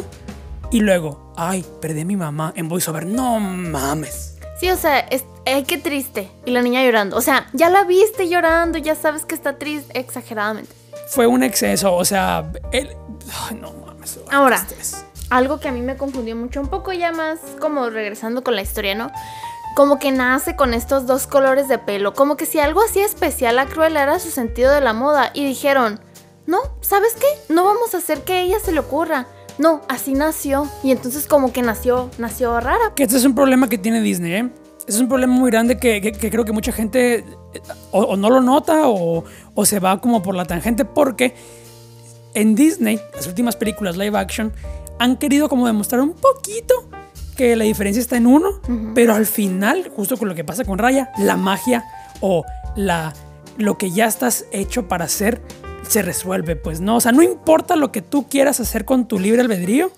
y 0.73 0.81
luego, 0.81 1.33
ay, 1.37 1.65
perdí 1.81 2.01
a 2.01 2.05
mi 2.07 2.17
mamá 2.17 2.55
en 2.57 2.67
voiceover. 2.69 3.07
No 3.07 3.39
mames. 3.39 4.39
Sí, 4.59 4.71
o 4.71 4.77
sea, 4.77 5.01
es, 5.01 5.23
qué 5.67 5.77
triste. 5.77 6.31
Y 6.47 6.51
la 6.51 6.63
niña 6.63 6.83
llorando. 6.83 7.17
O 7.17 7.21
sea, 7.21 7.47
ya 7.53 7.69
la 7.69 7.85
viste 7.85 8.29
llorando, 8.29 8.79
ya 8.79 8.95
sabes 8.95 9.27
que 9.27 9.35
está 9.35 9.59
triste, 9.59 9.99
exageradamente. 9.99 10.75
Fue 11.09 11.27
un 11.27 11.43
exceso, 11.43 11.95
o 11.95 12.05
sea, 12.07 12.51
el... 12.73 12.89
Ay, 13.51 13.59
no 13.61 13.73
mames. 13.85 14.19
Ahora. 14.31 14.67
Algo 15.29 15.61
que 15.61 15.69
a 15.69 15.73
mí 15.73 15.83
me 15.83 15.97
confundió 15.97 16.35
mucho, 16.37 16.61
un 16.61 16.69
poco 16.69 16.93
ya 16.93 17.13
más 17.13 17.39
como 17.61 17.91
regresando 17.91 18.43
con 18.43 18.57
la 18.57 18.63
historia, 18.63 18.95
¿no? 18.95 19.11
Como 19.77 19.99
que 19.99 20.11
nace 20.11 20.57
con 20.57 20.73
estos 20.75 21.07
dos 21.07 21.27
colores 21.27 21.69
de 21.69 21.79
pelo, 21.79 22.15
como 22.15 22.37
que 22.37 22.47
si 22.47 22.61
algo 22.61 22.83
hacía 22.83 23.05
especial 23.05 23.59
a 23.59 23.67
Cruella 23.67 24.03
era 24.03 24.19
su 24.19 24.31
sentido 24.31 24.71
de 24.73 24.81
la 24.81 24.93
moda 24.93 25.31
y 25.35 25.45
dijeron, 25.45 26.01
no, 26.47 26.59
¿sabes 26.81 27.15
qué? 27.15 27.53
No 27.53 27.65
vamos 27.65 27.95
a 27.95 27.99
hacer 27.99 28.23
que 28.23 28.35
a 28.35 28.41
ella 28.41 28.59
se 28.59 28.73
le 28.73 28.81
ocurra. 28.81 29.27
No, 29.59 29.81
así 29.89 30.15
nació. 30.15 30.69
Y 30.83 30.91
entonces 30.93 31.27
como 31.27 31.53
que 31.53 31.63
nació, 31.63 32.11
nació 32.19 32.59
rara. 32.61 32.93
Que 32.95 33.05
este 33.05 33.17
es 33.17 33.25
un 33.25 33.35
problema 33.35 33.69
que 33.69 33.79
tiene 33.79 34.01
Disney, 34.01 34.33
¿eh? 34.35 34.51
Es 34.89 34.99
un 34.99 35.09
problema 35.09 35.33
muy 35.33 35.51
grande 35.51 35.79
que, 35.79 36.01
que- 36.01 36.13
que 36.13 36.31
creo 36.31 36.45
que 36.45 36.53
mucha 36.53 36.73
gente 36.73 37.19
eh, 37.19 37.25
o, 37.93 38.01
o 38.03 38.17
no 38.17 38.31
lo 38.31 38.41
nota 38.41 38.89
o, 38.89 39.25
o 39.55 39.65
se 39.67 39.79
va 39.79 40.01
como 40.01 40.23
por 40.23 40.35
la 40.35 40.45
tangente 40.45 40.85
porque 40.85 41.35
en 42.35 42.55
Disney, 42.57 42.99
las 43.15 43.27
últimas 43.27 43.55
películas 43.57 43.97
live 43.97 44.19
action, 44.19 44.53
han 44.99 45.17
querido 45.19 45.49
como 45.49 45.67
demostrar 45.67 46.01
un 46.01 46.15
poquito 46.15 46.75
que 47.37 47.55
la 47.57 47.65
diferencia 47.65 48.01
está 48.01 48.17
en 48.17 48.27
uno, 48.27 48.61
pero 48.95 49.15
al 49.15 49.27
final, 49.27 49.91
justo 49.95 50.17
con 50.17 50.29
lo 50.29 50.35
que 50.35 50.43
pasa 50.45 50.65
con 50.65 50.79
Raya, 50.79 51.13
la 51.19 51.37
magia 51.37 51.85
o 52.21 52.45
la, 52.77 53.13
lo 53.59 53.79
que 53.79 53.91
ya 53.91 54.07
estás 54.07 54.47
hecho 54.53 54.89
para 54.89 55.05
hacer 55.05 55.41
se 55.89 56.03
resuelve, 56.03 56.57
pues 56.57 56.81
no, 56.81 56.97
o 56.97 57.01
sea, 57.01 57.13
no 57.13 57.23
importa 57.23 57.77
lo 57.77 57.93
que 57.93 58.03
tú 58.03 58.29
quieras 58.29 58.61
hacer 58.61 58.85
con 58.85 59.07
tu 59.07 59.19
libre 59.19 59.43
albedrío, 59.43 59.91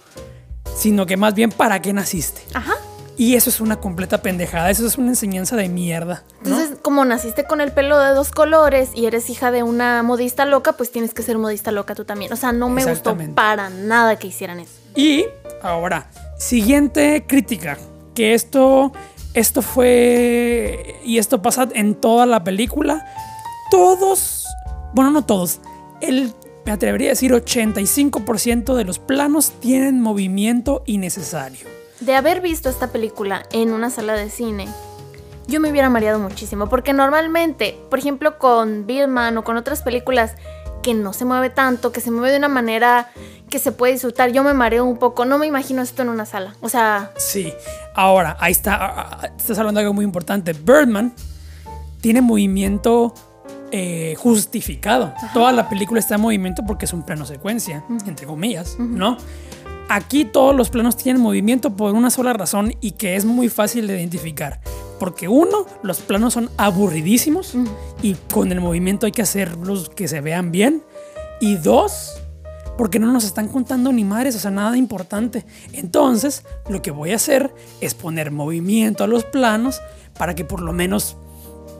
sino 0.77 1.07
que 1.07 1.17
más 1.17 1.35
bien 1.35 1.51
para 1.51 1.81
qué 1.81 1.93
naciste. 1.93 2.43
Ajá. 2.55 2.75
Y 3.17 3.37
eso 3.37 3.49
es 3.49 3.61
una 3.61 3.77
completa 3.77 4.23
pendejada, 4.23 4.71
eso 4.71 4.87
es 4.87 4.99
una 4.99 5.09
enseñanza 5.09 5.55
de 5.55 5.69
mierda. 5.69 6.25
¿no? 6.43 6.51
Entonces, 6.51 6.79
como 6.83 7.05
naciste 7.05 7.45
con 7.45 7.61
el 7.61 7.71
pelo 7.71 7.99
de 8.01 8.13
dos 8.13 8.33
colores 8.33 8.91
y 8.93 9.07
eres 9.07 9.31
hija 9.31 9.53
de 9.53 9.63
una 9.63 10.03
modista 10.03 10.45
loca, 10.45 10.73
pues 10.73 10.91
tienes 10.91 11.15
que 11.15 11.23
ser 11.23 11.39
modista 11.39 11.71
loca 11.71 11.95
tú 11.95 12.05
también. 12.05 12.33
O 12.33 12.37
sea, 12.37 12.51
no 12.53 12.69
me 12.69 12.85
gustó 12.85 13.17
para 13.35 13.71
nada 13.71 14.17
que 14.17 14.27
hicieran 14.27 14.59
eso. 14.59 14.73
Y 14.97 15.27
ahora, 15.63 16.09
siguiente 16.39 17.25
crítica, 17.27 17.79
que 18.15 18.35
esto, 18.35 18.93
esto 19.35 19.63
fue, 19.63 21.01
y 21.05 21.19
esto 21.19 21.41
pasa 21.41 21.69
en 21.73 21.95
toda 21.95 22.27
la 22.27 22.43
película, 22.43 23.07
todos, 23.71 24.47
bueno, 24.93 25.13
no 25.13 25.25
todos, 25.25 25.61
el, 26.09 26.35
me 26.65 26.73
atrevería 26.73 27.09
a 27.09 27.11
decir 27.11 27.33
85% 27.33 28.75
de 28.75 28.85
los 28.85 28.99
planos 28.99 29.53
tienen 29.61 30.01
movimiento 30.01 30.83
innecesario. 30.87 31.67
De 32.01 32.15
haber 32.15 32.41
visto 32.41 32.69
esta 32.69 32.89
película 32.93 33.45
en 33.53 33.73
una 33.73 33.91
sala 33.91 34.15
de 34.15 34.31
cine, 34.31 34.69
yo 35.47 35.61
me 35.61 35.71
hubiera 35.71 35.91
mareado 35.91 36.19
muchísimo. 36.19 36.69
Porque 36.69 36.93
normalmente, 36.93 37.79
por 37.91 37.99
ejemplo, 37.99 38.39
con 38.39 38.87
Birdman 38.87 39.37
o 39.39 39.45
con 39.45 39.57
otras 39.57 39.83
películas 39.83 40.33
que 40.83 40.95
no 40.95 41.13
se 41.13 41.25
mueve 41.25 41.51
tanto, 41.51 41.93
que 41.93 42.01
se 42.01 42.11
mueve 42.11 42.31
de 42.31 42.39
una 42.39 42.49
manera 42.49 43.11
que 43.49 43.59
se 43.59 43.73
puede 43.73 43.95
disfrutar, 43.95 44.33
yo 44.33 44.43
me 44.43 44.53
mareo 44.53 44.85
un 44.85 44.99
poco. 44.99 45.25
No 45.25 45.39
me 45.39 45.47
imagino 45.47 45.83
esto 45.83 46.03
en 46.03 46.09
una 46.09 46.27
sala. 46.27 46.55
O 46.61 46.69
sea, 46.69 47.13
Sí, 47.17 47.53
ahora, 47.95 48.37
ahí 48.39 48.53
está, 48.53 48.75
ah, 48.75 49.19
ah, 49.23 49.31
estás 49.37 49.59
hablando 49.59 49.79
de 49.81 49.85
algo 49.85 49.95
muy 49.95 50.05
importante. 50.05 50.53
Birdman 50.53 51.15
tiene 52.01 52.21
movimiento 52.21 53.15
eh, 53.77 54.15
justificado. 54.15 55.13
Toda 55.33 55.51
la 55.51 55.69
película 55.69 55.99
está 55.99 56.15
en 56.15 56.21
movimiento 56.21 56.63
porque 56.65 56.85
es 56.85 56.93
un 56.93 57.03
plano 57.03 57.27
secuencia, 57.27 57.83
entre 58.07 58.25
comillas, 58.25 58.77
¿no? 58.79 59.17
Aquí 59.89 60.25
todos 60.25 60.55
los 60.55 60.71
planos 60.71 60.97
tienen 60.97 61.21
movimiento 61.21 61.75
por 61.75 61.93
una 61.93 62.11
sola 62.11 62.33
razón 62.35 62.73
y 62.81 62.93
que 62.93 63.17
es 63.17 63.25
muy 63.25 63.49
fácil 63.49 63.89
de 63.89 63.99
identificar. 63.99 64.61
Porque 65.01 65.27
uno, 65.27 65.67
los 65.83 65.99
planos 66.03 66.35
son 66.35 66.51
aburridísimos 66.57 67.57
y 68.01 68.15
con 68.33 68.53
el 68.53 68.61
movimiento 68.61 69.07
hay 69.07 69.13
que 69.13 69.23
hacerlos 69.23 69.89
que 69.89 70.07
se 70.07 70.21
vean 70.21 70.53
bien. 70.53 70.85
Y 71.41 71.57
dos, 71.57 72.13
porque 72.79 73.01
no 73.01 73.13
nos 73.13 73.25
están 73.25 73.49
contando 73.49 73.91
ni 73.91 74.05
madres, 74.05 74.37
o 74.37 74.39
sea, 74.39 74.53
nada 74.53 74.77
importante. 74.77 75.45
Entonces, 75.73 76.45
lo 76.69 76.81
que 76.81 76.93
voy 76.93 77.11
a 77.11 77.17
hacer 77.17 77.53
es 77.81 77.95
poner 77.95 78.31
movimiento 78.31 79.03
a 79.03 79.09
los 79.09 79.25
planos 79.25 79.81
para 80.17 80.37
que 80.37 80.45
por 80.45 80.61
lo 80.61 80.73
menos 80.73 81.17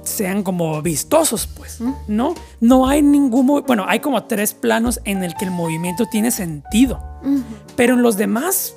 sean 0.05 0.43
como 0.43 0.81
vistosos, 0.83 1.47
pues, 1.47 1.79
¿no? 2.07 2.35
No 2.61 2.87
hay 2.87 3.03
ningún, 3.03 3.47
bueno, 3.67 3.85
hay 3.89 4.01
como 4.01 4.25
tres 4.25 4.55
planos 4.55 5.01
en 5.05 5.25
el 5.25 5.35
que 5.35 5.47
el 5.47 5.51
movimiento 5.51 6.07
tiene 6.07 6.31
sentido, 6.31 7.03
pero 7.77 7.95
en 7.95 8.03
los 8.03 8.17
demás, 8.17 8.75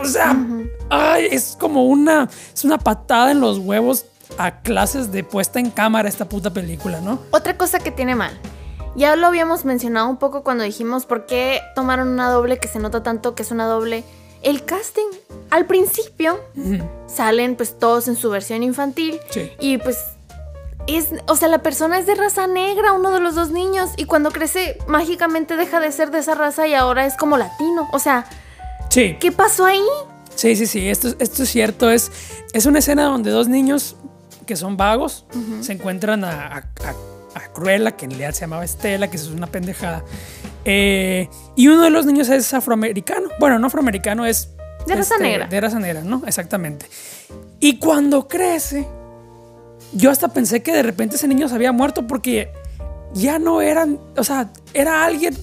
o 0.00 0.04
sea, 0.04 0.36
ay, 0.90 1.28
es 1.30 1.56
como 1.58 1.84
una, 1.84 2.28
es 2.54 2.64
una 2.64 2.78
patada 2.78 3.32
en 3.32 3.40
los 3.40 3.58
huevos 3.58 4.06
a 4.38 4.60
clases 4.60 5.10
de 5.10 5.24
puesta 5.24 5.58
en 5.58 5.70
cámara 5.70 6.08
esta 6.08 6.28
puta 6.28 6.50
película, 6.50 7.00
¿no? 7.00 7.18
otra 7.30 7.56
cosa 7.56 7.78
que 7.78 7.90
tiene 7.90 8.14
mal. 8.14 8.38
Ya 8.96 9.14
lo 9.14 9.28
habíamos 9.28 9.64
mencionado 9.64 10.08
un 10.08 10.16
poco 10.16 10.42
cuando 10.42 10.64
dijimos 10.64 11.06
por 11.06 11.26
qué 11.26 11.60
tomaron 11.76 12.08
una 12.08 12.30
doble 12.30 12.58
que 12.58 12.66
se 12.66 12.80
nota 12.80 13.02
tanto 13.02 13.34
que 13.34 13.42
es 13.44 13.52
una 13.52 13.66
doble. 13.66 14.02
El 14.42 14.64
casting, 14.64 15.06
al 15.50 15.66
principio, 15.66 16.38
salen 17.06 17.56
pues 17.56 17.78
todos 17.78 18.08
en 18.08 18.16
su 18.16 18.30
versión 18.30 18.62
infantil. 18.62 19.18
Sí. 19.30 19.50
Y 19.60 19.78
pues 19.78 19.98
es, 20.86 21.08
o 21.26 21.36
sea, 21.36 21.48
la 21.48 21.58
persona 21.62 21.98
es 21.98 22.06
de 22.06 22.14
raza 22.14 22.46
negra, 22.46 22.92
uno 22.92 23.10
de 23.10 23.20
los 23.20 23.34
dos 23.34 23.50
niños, 23.50 23.90
y 23.96 24.04
cuando 24.04 24.30
crece 24.30 24.78
mágicamente 24.86 25.56
deja 25.56 25.80
de 25.80 25.92
ser 25.92 26.10
de 26.10 26.18
esa 26.20 26.34
raza 26.34 26.66
y 26.66 26.74
ahora 26.74 27.04
es 27.06 27.14
como 27.16 27.36
latino. 27.36 27.88
O 27.92 27.98
sea, 27.98 28.26
Sí. 28.90 29.16
¿qué 29.20 29.30
pasó 29.32 29.66
ahí? 29.66 29.82
Sí, 30.34 30.56
sí, 30.56 30.66
sí, 30.66 30.88
esto, 30.88 31.08
esto 31.18 31.42
es 31.42 31.48
cierto. 31.50 31.90
Es, 31.90 32.10
es 32.54 32.64
una 32.64 32.78
escena 32.78 33.04
donde 33.04 33.30
dos 33.30 33.48
niños 33.48 33.96
que 34.46 34.56
son 34.56 34.76
vagos 34.78 35.26
se 35.60 35.72
encuentran 35.74 36.24
a, 36.24 36.46
a- 36.46 36.56
a- 36.58 36.94
a 37.34 37.52
Cruella, 37.52 37.92
que 37.96 38.06
en 38.06 38.12
realidad 38.12 38.32
se 38.32 38.40
llamaba 38.42 38.64
Estela, 38.64 39.10
que 39.10 39.16
eso 39.18 39.28
es 39.28 39.34
una 39.34 39.46
pendejada. 39.46 40.02
Eh, 40.64 41.28
y 41.54 41.68
uno 41.68 41.82
de 41.82 41.90
los 41.90 42.06
niños 42.06 42.28
es 42.30 42.54
afroamericano. 42.54 43.28
Bueno, 43.38 43.58
no 43.58 43.66
afroamericano, 43.66 44.24
es... 44.26 44.48
este, 44.94 45.14
De 45.14 45.18
raza 45.18 45.18
negra. 45.18 45.46
De 45.46 45.60
raza 45.60 45.78
negra, 45.78 46.02
¿no? 46.02 46.22
Exactamente. 46.26 46.86
Y 47.60 47.78
cuando 47.78 48.28
crece, 48.28 48.86
yo 49.92 50.10
hasta 50.10 50.28
pensé 50.28 50.62
que 50.62 50.72
de 50.72 50.82
repente 50.82 51.16
ese 51.16 51.28
niño 51.28 51.48
se 51.48 51.54
había 51.54 51.72
muerto 51.72 52.06
porque 52.06 52.52
ya 53.14 53.38
no 53.38 53.60
eran, 53.60 53.98
o 54.16 54.24
sea, 54.24 54.50
era 54.74 55.04
alguien, 55.04 55.36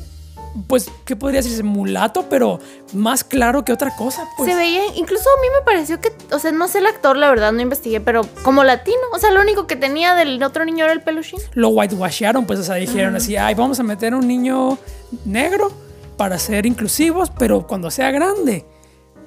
pues, 0.67 0.89
¿qué 1.03 1.15
podría 1.15 1.41
decirse? 1.41 1.63
Mulato, 1.63 2.27
pero 2.29 2.59
más 2.93 3.23
claro 3.23 3.65
que 3.65 3.73
otra 3.73 3.95
cosa. 3.95 4.27
Pues. 4.37 4.49
Se 4.49 4.55
veía, 4.55 4.81
incluso 4.95 5.27
a 5.37 5.41
mí 5.41 5.47
me 5.59 5.65
pareció 5.65 5.99
que, 5.99 6.11
o 6.31 6.39
sea, 6.39 6.51
no 6.51 6.67
sé 6.67 6.79
el 6.79 6.85
actor, 6.85 7.17
la 7.17 7.29
verdad, 7.29 7.51
no 7.51 7.61
investigué, 7.61 7.99
pero 8.01 8.21
como 8.43 8.63
latino, 8.63 9.01
o 9.13 9.19
sea, 9.19 9.31
lo 9.31 9.41
único 9.41 9.67
que 9.67 9.75
tenía 9.75 10.15
del 10.15 10.41
otro 10.41 10.63
niño 10.63 10.85
era 10.85 10.93
el 10.93 11.01
peluchín. 11.01 11.39
lo 11.53 11.69
whitewasharon, 11.69 12.45
pues, 12.45 12.59
o 12.59 12.63
sea, 12.63 12.75
dijeron 12.75 13.15
así, 13.15 13.35
ay, 13.35 13.55
vamos 13.55 13.79
a 13.79 13.83
meter 13.83 14.13
un 14.13 14.27
niño 14.27 14.77
negro 15.25 15.71
para 16.17 16.39
ser 16.39 16.65
inclusivos, 16.65 17.31
pero 17.37 17.67
cuando 17.67 17.91
sea 17.91 18.11
grande, 18.11 18.65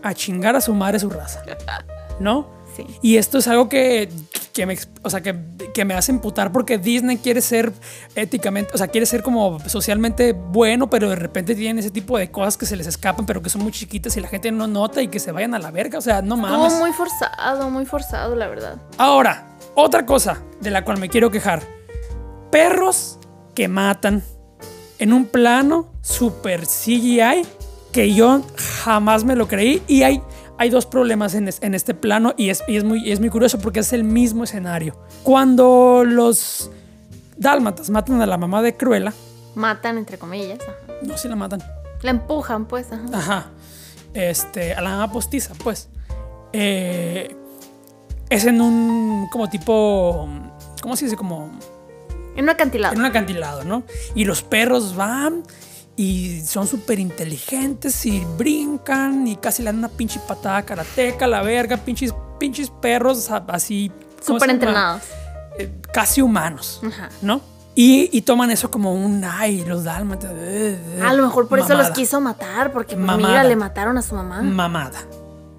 a 0.02 0.14
chingar 0.14 0.56
a 0.56 0.60
su 0.60 0.74
madre 0.74 0.98
su 0.98 1.10
raza, 1.10 1.42
¿no? 2.20 2.48
Sí. 2.76 2.86
Y 3.02 3.16
esto 3.16 3.38
es 3.38 3.48
algo 3.48 3.68
que, 3.68 4.08
que 4.52 4.66
me, 4.66 4.78
o 5.02 5.10
sea, 5.10 5.20
que, 5.20 5.36
que 5.74 5.84
me 5.84 5.94
hace 5.94 6.12
emputar 6.12 6.52
porque 6.52 6.78
Disney 6.78 7.16
quiere 7.16 7.40
ser 7.40 7.72
éticamente, 8.14 8.72
o 8.74 8.78
sea, 8.78 8.88
quiere 8.88 9.06
ser 9.06 9.22
como 9.22 9.58
socialmente 9.68 10.32
bueno, 10.32 10.88
pero 10.90 11.10
de 11.10 11.16
repente 11.16 11.54
tienen 11.54 11.78
ese 11.78 11.90
tipo 11.90 12.18
de 12.18 12.30
cosas 12.30 12.56
que 12.56 12.66
se 12.66 12.76
les 12.76 12.86
escapan, 12.86 13.26
pero 13.26 13.42
que 13.42 13.50
son 13.50 13.62
muy 13.62 13.72
chiquitas 13.72 14.16
y 14.16 14.20
la 14.20 14.28
gente 14.28 14.52
no 14.52 14.66
nota 14.66 15.02
y 15.02 15.08
que 15.08 15.18
se 15.18 15.32
vayan 15.32 15.54
a 15.54 15.58
la 15.58 15.70
verga, 15.70 15.98
o 15.98 16.02
sea, 16.02 16.22
no 16.22 16.36
mames. 16.36 16.74
muy 16.74 16.92
forzado, 16.92 17.70
muy 17.70 17.86
forzado, 17.86 18.36
la 18.36 18.48
verdad. 18.48 18.76
Ahora, 18.96 19.48
otra 19.74 20.06
cosa 20.06 20.42
de 20.60 20.70
la 20.70 20.84
cual 20.84 20.98
me 20.98 21.08
quiero 21.08 21.30
quejar. 21.30 21.62
Perros 22.50 23.18
que 23.54 23.68
matan 23.68 24.22
en 24.98 25.12
un 25.12 25.26
plano 25.26 25.92
super 26.02 26.66
CGI 26.66 27.46
que 27.92 28.12
yo 28.14 28.42
jamás 28.82 29.24
me 29.24 29.34
lo 29.36 29.48
creí 29.48 29.82
y 29.86 30.02
hay, 30.02 30.22
hay 30.58 30.70
dos 30.70 30.86
problemas 30.86 31.34
en, 31.34 31.48
es- 31.48 31.62
en 31.62 31.74
este 31.74 31.94
plano 31.94 32.34
y, 32.36 32.50
es, 32.50 32.62
y 32.68 32.76
es, 32.76 32.84
muy, 32.84 33.10
es 33.10 33.20
muy 33.20 33.30
curioso 33.30 33.58
porque 33.58 33.80
es 33.80 33.92
el 33.92 34.04
mismo 34.04 34.44
escenario. 34.44 34.96
Cuando 35.22 36.04
los 36.06 36.70
dálmatas 37.36 37.90
matan 37.90 38.20
a 38.20 38.26
la 38.26 38.36
mamá 38.38 38.62
de 38.62 38.76
Cruella, 38.76 39.12
Matan, 39.54 39.98
entre 39.98 40.18
comillas. 40.18 40.58
ajá. 40.60 40.72
no 41.02 41.16
si 41.18 41.28
la 41.28 41.34
matan, 41.36 41.60
La 42.02 42.10
empujan, 42.10 42.66
pues. 42.66 42.86
Ajá. 42.92 43.04
Ajá. 43.12 43.46
Este, 44.14 44.74
a 44.74 44.80
la 44.80 44.90
mamá 44.90 45.12
postiza, 45.12 45.54
pues. 45.62 45.88
Eh, 46.52 47.34
es 48.30 48.44
en 48.44 48.60
un 48.60 49.28
como 49.30 49.48
tipo, 49.48 50.28
¿cómo 50.82 50.96
se 50.96 51.06
dice? 51.06 51.16
Como 51.16 51.50
En 52.36 52.44
un 52.44 52.50
acantilado. 52.50 52.94
en 52.94 53.00
un 53.00 53.06
acantilado, 53.06 53.64
¿no? 53.64 53.82
Y 54.14 54.24
los 54.24 54.42
perros 54.42 54.94
van 54.96 55.42
y 55.98 56.40
son 56.46 56.66
súper 56.68 57.00
inteligentes 57.00 58.06
y 58.06 58.24
brincan 58.38 59.26
y 59.26 59.34
casi 59.36 59.62
le 59.62 59.66
dan 59.66 59.78
una 59.78 59.88
pinche 59.88 60.20
patada 60.20 60.62
karateca, 60.62 61.26
la 61.26 61.42
verga, 61.42 61.76
pinches, 61.76 62.14
pinches 62.38 62.70
perros 62.70 63.28
así. 63.48 63.90
¿cómo 63.90 64.20
se 64.20 64.24
Súper 64.44 64.50
entrenados. 64.50 65.02
Eh, 65.58 65.70
casi 65.92 66.22
humanos, 66.22 66.80
Ajá. 66.86 67.08
¿no? 67.20 67.40
Y, 67.74 68.08
y 68.16 68.22
toman 68.22 68.50
eso 68.52 68.70
como 68.70 68.94
un, 68.94 69.24
ay, 69.24 69.64
los 69.64 69.82
dálmatas. 69.84 70.30
eh, 70.34 70.78
eh, 70.98 71.02
A 71.04 71.12
lo 71.14 71.24
mejor 71.24 71.48
por 71.48 71.58
eso 71.58 71.74
los 71.74 71.90
quiso 71.90 72.20
matar, 72.20 72.72
porque 72.72 72.94
Mamada. 72.96 73.16
mira, 73.28 73.44
le 73.44 73.56
mataron 73.56 73.98
a 73.98 74.02
su 74.02 74.14
mamá. 74.14 74.40
mamada. 74.42 75.00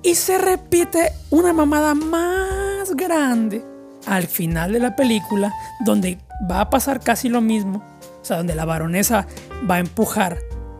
Y 0.03 0.15
se 0.15 0.37
repite 0.37 1.11
una 1.29 1.51
mamada 1.51 1.93
más 1.95 2.95
grande 2.95 3.61
al 4.05 4.27
final 4.27 4.71
de 4.71 4.79
la 4.79 4.95
película, 4.95 5.51
donde 5.81 6.17
va 6.49 6.61
a 6.61 6.69
pasar 6.69 7.01
casi 7.01 7.27
lo 7.27 7.41
mismo. 7.41 7.83
Sea, 8.29 8.37
donde 8.37 8.53
la 8.55 8.63
baronesa 8.65 9.25
va 9.69 9.75
a 9.75 9.79
empujar 9.79 10.37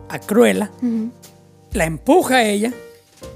a 0.08 0.18
Cruella, 0.20 0.70
la 1.72 1.84
empuja 1.84 2.36
a 2.36 2.42
ella 2.44 2.72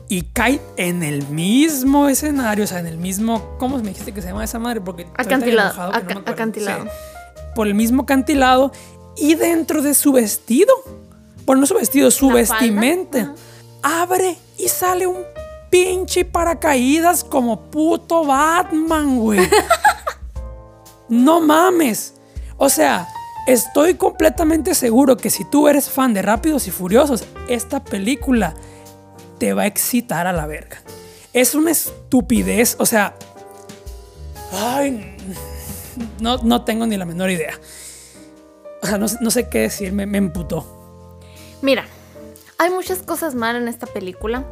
y 0.08 0.22
cae 0.22 0.60
en 0.76 1.02
el 1.02 1.26
mismo 1.28 2.08
escenario, 2.08 2.62
o 2.64 2.66
sea, 2.68 2.78
en 2.78 2.86
el 2.86 2.96
mismo. 2.96 3.56
¿Cómo 3.58 3.76
me 3.78 3.88
dijiste 3.88 4.12
que 4.12 4.22
se 4.22 4.28
llama 4.28 4.44
esa 4.44 4.58
madre? 4.60 4.80
Porque 4.80 5.06
Acantilado, 5.16 5.68
enojado 5.70 5.90
no 5.92 5.98
aca- 5.98 6.12
acuerdo. 6.12 6.30
acantilado. 6.32 6.84
Sí. 6.84 6.90
Por 7.56 7.66
el 7.66 7.74
mismo 7.74 8.02
acantilado 8.02 8.70
y 9.16 9.34
dentro 9.34 9.82
de 9.82 9.94
su 9.94 10.12
vestido. 10.12 10.72
Bueno, 11.44 11.60
no 11.62 11.66
su 11.66 11.74
vestido, 11.74 12.10
su 12.12 12.28
La 12.30 12.36
vestimenta. 12.36 13.34
Abre 13.82 14.36
y 14.58 14.68
sale 14.68 15.06
un 15.08 15.18
pinche 15.70 16.24
paracaídas 16.24 17.24
como 17.24 17.62
puto 17.62 18.24
Batman, 18.24 19.18
güey. 19.18 19.40
no 21.08 21.40
mames. 21.40 22.14
O 22.56 22.68
sea, 22.68 23.08
estoy 23.46 23.94
completamente 23.94 24.74
seguro 24.74 25.16
que 25.16 25.30
si 25.30 25.44
tú 25.44 25.68
eres 25.68 25.90
fan 25.90 26.14
de 26.14 26.22
Rápidos 26.22 26.66
y 26.66 26.70
Furiosos, 26.70 27.24
esta 27.48 27.82
película 27.84 28.54
te 29.38 29.52
va 29.52 29.62
a 29.62 29.66
excitar 29.66 30.26
a 30.26 30.32
la 30.32 30.46
verga. 30.46 30.82
Es 31.32 31.54
una 31.54 31.70
estupidez, 31.70 32.76
o 32.78 32.86
sea... 32.86 33.14
Ay, 34.52 35.16
no, 36.20 36.38
no 36.38 36.64
tengo 36.64 36.86
ni 36.86 36.96
la 36.96 37.04
menor 37.04 37.30
idea. 37.30 37.58
O 38.82 38.86
sea, 38.86 38.98
no, 38.98 39.08
sé- 39.08 39.48
qué 39.48 39.60
decir, 39.60 39.92
me, 39.92 40.06
me 40.06 40.18
emputó. 40.18 41.18
Mira, 41.60 41.84
hay 42.58 42.70
muchas 42.70 42.98
cosas 42.98 43.34
mal 43.34 43.56
en 43.56 43.66
esta 43.66 43.86
película. 43.86 44.44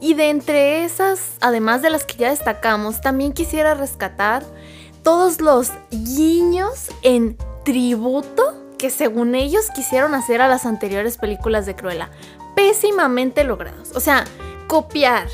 Y 0.00 0.14
de 0.14 0.30
entre 0.30 0.84
esas, 0.84 1.32
además 1.40 1.82
de 1.82 1.90
las 1.90 2.04
que 2.04 2.16
ya 2.18 2.30
destacamos, 2.30 3.00
también 3.00 3.32
quisiera 3.32 3.74
rescatar 3.74 4.44
todos 5.02 5.40
los 5.40 5.72
guiños 5.90 6.88
en 7.02 7.36
tributo 7.68 8.54
que 8.78 8.88
según 8.88 9.34
ellos 9.34 9.66
quisieron 9.74 10.14
hacer 10.14 10.40
a 10.40 10.48
las 10.48 10.64
anteriores 10.64 11.18
películas 11.18 11.66
de 11.66 11.76
Cruella. 11.76 12.08
Pésimamente 12.56 13.44
logrados. 13.44 13.92
O 13.94 14.00
sea, 14.00 14.24
copiar 14.68 15.28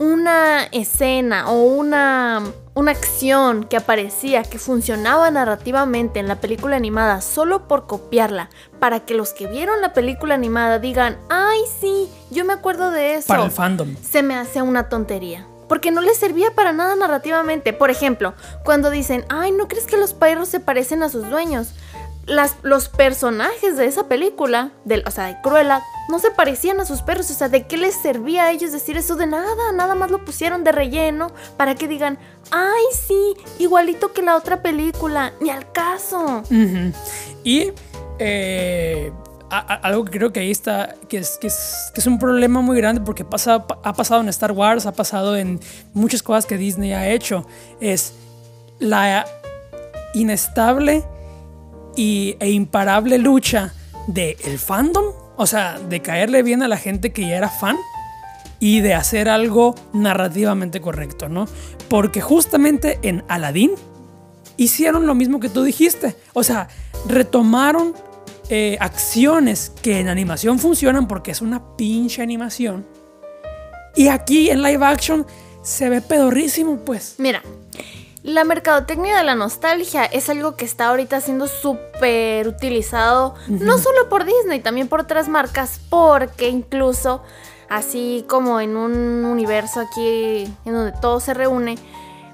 una 0.00 0.64
escena 0.72 1.48
o 1.48 1.62
una, 1.62 2.42
una 2.74 2.90
acción 2.90 3.62
que 3.62 3.76
aparecía, 3.76 4.42
que 4.42 4.58
funcionaba 4.58 5.30
narrativamente 5.30 6.18
en 6.18 6.26
la 6.26 6.40
película 6.40 6.74
animada 6.74 7.20
solo 7.20 7.68
por 7.68 7.86
copiarla, 7.86 8.50
para 8.80 9.04
que 9.04 9.14
los 9.14 9.32
que 9.32 9.46
vieron 9.46 9.80
la 9.80 9.92
película 9.92 10.34
animada 10.34 10.80
digan, 10.80 11.18
ay 11.28 11.60
sí, 11.80 12.08
yo 12.32 12.44
me 12.44 12.52
acuerdo 12.52 12.90
de 12.90 13.14
eso. 13.14 13.28
Para 13.28 13.44
el 13.44 13.52
fandom. 13.52 13.94
Se 14.02 14.24
me 14.24 14.34
hace 14.34 14.60
una 14.60 14.88
tontería. 14.88 15.46
Porque 15.72 15.90
no 15.90 16.02
les 16.02 16.18
servía 16.18 16.54
para 16.54 16.74
nada 16.74 16.94
narrativamente. 16.96 17.72
Por 17.72 17.88
ejemplo, 17.88 18.34
cuando 18.62 18.90
dicen, 18.90 19.24
ay, 19.30 19.52
¿no 19.52 19.68
crees 19.68 19.86
que 19.86 19.96
los 19.96 20.12
perros 20.12 20.50
se 20.50 20.60
parecen 20.60 21.02
a 21.02 21.08
sus 21.08 21.30
dueños? 21.30 21.68
Las, 22.26 22.56
los 22.60 22.90
personajes 22.90 23.78
de 23.78 23.86
esa 23.86 24.06
película, 24.06 24.72
del, 24.84 25.02
o 25.06 25.10
sea, 25.10 25.28
de 25.28 25.40
Cruella, 25.40 25.80
no 26.10 26.18
se 26.18 26.30
parecían 26.30 26.78
a 26.80 26.84
sus 26.84 27.00
perros. 27.00 27.30
O 27.30 27.32
sea, 27.32 27.48
¿de 27.48 27.66
qué 27.66 27.78
les 27.78 27.94
servía 27.94 28.42
a 28.42 28.50
ellos 28.50 28.70
decir 28.70 28.98
eso 28.98 29.16
de 29.16 29.26
nada? 29.26 29.72
Nada 29.72 29.94
más 29.94 30.10
lo 30.10 30.22
pusieron 30.26 30.62
de 30.62 30.72
relleno 30.72 31.28
para 31.56 31.74
que 31.74 31.88
digan, 31.88 32.18
ay, 32.50 32.84
sí, 32.92 33.34
igualito 33.58 34.12
que 34.12 34.20
la 34.20 34.36
otra 34.36 34.60
película, 34.60 35.32
ni 35.40 35.48
al 35.48 35.72
caso. 35.72 36.42
Y 37.44 37.72
eh, 38.18 39.10
algo 39.52 40.04
que 40.06 40.12
creo 40.12 40.32
que 40.32 40.40
ahí 40.40 40.50
está, 40.50 40.94
que 41.08 41.18
es, 41.18 41.36
que 41.38 41.48
es, 41.48 41.90
que 41.92 42.00
es 42.00 42.06
un 42.06 42.18
problema 42.18 42.62
muy 42.62 42.76
grande 42.76 43.02
porque 43.02 43.24
pasa, 43.24 43.66
ha 43.82 43.92
pasado 43.92 44.22
en 44.22 44.28
Star 44.28 44.52
Wars, 44.52 44.86
ha 44.86 44.92
pasado 44.92 45.36
en 45.36 45.60
muchas 45.92 46.22
cosas 46.22 46.46
que 46.46 46.56
Disney 46.56 46.92
ha 46.92 47.08
hecho, 47.10 47.46
es 47.80 48.14
la 48.78 49.26
inestable 50.14 51.04
y, 51.94 52.36
e 52.40 52.50
imparable 52.50 53.18
lucha 53.18 53.74
del 54.06 54.36
el 54.44 54.58
fandom, 54.58 55.04
o 55.36 55.46
sea, 55.46 55.78
de 55.78 56.00
caerle 56.00 56.42
bien 56.42 56.62
a 56.62 56.68
la 56.68 56.78
gente 56.78 57.12
que 57.12 57.26
ya 57.26 57.36
era 57.36 57.50
fan 57.50 57.76
y 58.58 58.80
de 58.80 58.94
hacer 58.94 59.28
algo 59.28 59.74
narrativamente 59.92 60.80
correcto, 60.80 61.28
¿no? 61.28 61.46
Porque 61.88 62.22
justamente 62.22 62.98
en 63.02 63.22
Aladdin 63.28 63.72
hicieron 64.56 65.06
lo 65.06 65.14
mismo 65.14 65.40
que 65.40 65.50
tú 65.50 65.62
dijiste, 65.62 66.16
o 66.32 66.42
sea, 66.42 66.68
retomaron 67.06 67.94
eh, 68.54 68.76
acciones 68.80 69.72
que 69.80 69.98
en 69.98 70.10
animación 70.10 70.58
funcionan 70.58 71.08
porque 71.08 71.30
es 71.30 71.40
una 71.40 71.74
pinche 71.74 72.20
animación 72.20 72.84
y 73.94 74.08
aquí 74.08 74.50
en 74.50 74.62
live 74.62 74.84
action 74.84 75.26
se 75.62 75.88
ve 75.88 76.02
pedorrísimo, 76.02 76.80
pues. 76.80 77.14
Mira, 77.16 77.42
la 78.22 78.44
mercadotecnia 78.44 79.16
de 79.16 79.24
la 79.24 79.36
nostalgia 79.36 80.04
es 80.04 80.28
algo 80.28 80.54
que 80.54 80.66
está 80.66 80.88
ahorita 80.88 81.22
siendo 81.22 81.46
súper 81.48 82.46
utilizado, 82.46 83.36
no 83.48 83.78
solo 83.78 84.10
por 84.10 84.26
Disney, 84.26 84.60
también 84.60 84.86
por 84.86 85.00
otras 85.00 85.30
marcas, 85.30 85.80
porque 85.88 86.50
incluso, 86.50 87.22
así 87.70 88.26
como 88.28 88.60
en 88.60 88.76
un 88.76 89.24
universo 89.24 89.80
aquí 89.80 90.44
en 90.66 90.74
donde 90.74 90.92
todo 91.00 91.20
se 91.20 91.32
reúne, 91.32 91.78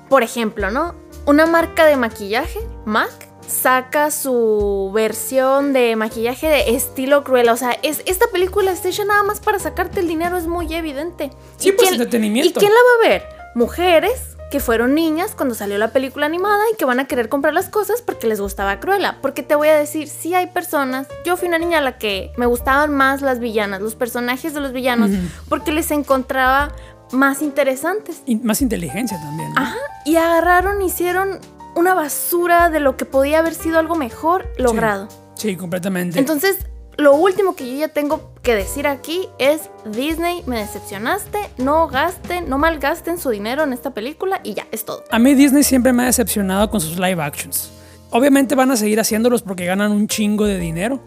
por 0.09 0.25
ejemplo, 0.25 0.73
¿no? 0.73 0.97
Una 1.27 1.47
marca 1.47 1.87
de 1.87 1.97
maquillaje, 1.97 2.59
MAC, 2.87 3.28
saca 3.49 4.11
su 4.11 4.91
versión 4.95 5.73
de 5.73 5.97
maquillaje 5.97 6.47
de 6.49 6.77
estilo 6.77 7.25
cruel. 7.25 7.49
O 7.49 7.57
sea, 7.57 7.77
es, 7.83 8.03
esta 8.07 8.27
película 8.33 8.71
está 8.71 8.89
hecha 8.89 9.05
nada 9.05 9.23
más 9.23 9.41
para 9.41 9.59
sacarte 9.59 10.01
el 10.01 10.09
dinero, 10.09 10.37
es 10.37 10.47
muy 10.47 10.73
evidente. 10.73 11.31
Sí, 11.57 11.73
pues, 11.73 11.93
entretenimiento. 11.93 12.51
¿Y 12.51 12.53
quién 12.53 12.73
la 12.73 12.79
va 12.79 13.07
a 13.07 13.09
ver? 13.09 13.23
Mujeres 13.55 14.37
que 14.51 14.61
fueron 14.61 14.95
niñas 14.95 15.35
cuando 15.37 15.55
salió 15.55 15.77
la 15.79 15.93
película 15.93 16.27
animada 16.27 16.63
y 16.73 16.77
que 16.77 16.85
van 16.85 17.01
a 17.01 17.07
querer 17.07 17.29
comprar 17.29 17.53
las 17.53 17.69
cosas 17.69 18.03
porque 18.03 18.27
les 18.27 18.41
gustaba 18.41 18.81
Cruella. 18.81 19.19
Porque 19.21 19.43
te 19.43 19.55
voy 19.55 19.69
a 19.69 19.77
decir, 19.77 20.09
sí 20.09 20.35
hay 20.35 20.47
personas, 20.47 21.07
yo 21.25 21.37
fui 21.37 21.49
una 21.49 21.59
niña 21.59 21.79
a 21.79 21.83
la 21.83 21.99
que 21.99 22.33
me 22.37 22.47
gustaban 22.47 22.95
más 22.95 23.21
las 23.21 23.41
villanas, 23.41 23.83
los 23.83 23.95
personajes 23.95 24.55
de 24.55 24.61
los 24.61 24.73
villanos, 24.73 25.11
porque 25.49 25.73
les 25.73 25.91
encontraba 25.91 26.73
más 27.13 27.43
interesantes. 27.43 28.23
Y 28.27 28.37
más 28.37 28.63
inteligencia 28.63 29.19
también. 29.21 29.53
¿no? 29.55 29.61
Ajá, 29.61 29.79
y 30.05 30.17
agarraron, 30.17 30.81
hicieron 30.83 31.41
una 31.79 31.95
basura 31.95 32.71
de 32.71 32.81
lo 32.81 32.97
que 32.97 33.05
podía 33.05 33.39
haber 33.39 33.55
sido 33.55 33.79
algo 33.79 33.95
mejor 33.95 34.51
logrado. 34.59 35.09
Sí, 35.35 35.55
completamente. 35.57 36.19
Entonces, 36.19 36.59
lo 36.97 37.15
último 37.15 37.55
que 37.55 37.71
yo 37.71 37.79
ya 37.79 37.89
tengo 37.89 38.33
que 38.43 38.57
decir 38.57 38.89
aquí 38.89 39.29
es 39.39 39.71
Disney, 39.85 40.43
me 40.47 40.59
decepcionaste, 40.59 41.39
no 41.59 41.87
gasten, 41.87 42.49
no 42.51 42.59
malgasten 42.59 43.19
su 43.19 43.31
dinero 43.31 43.63
en 43.63 43.73
esta 43.73 43.95
película 43.95 44.41
y 44.43 44.55
ya, 44.55 44.67
es 44.73 44.85
todo. 44.85 45.05
A 45.11 45.21
mí 45.21 45.35
Disney 45.35 45.63
siempre 45.63 45.93
me 45.93 46.03
ha 46.03 46.07
decepcionado 46.07 46.69
con 46.69 46.81
sus 46.81 46.99
live 46.99 47.23
actions. 47.23 47.71
Obviamente 48.11 48.57
van 48.57 48.73
a 48.73 48.77
seguir 48.77 48.99
haciéndolos 48.99 49.43
porque 49.43 49.65
ganan 49.65 49.93
un 49.93 50.09
chingo 50.09 50.45
de 50.47 50.59
dinero. 50.59 51.01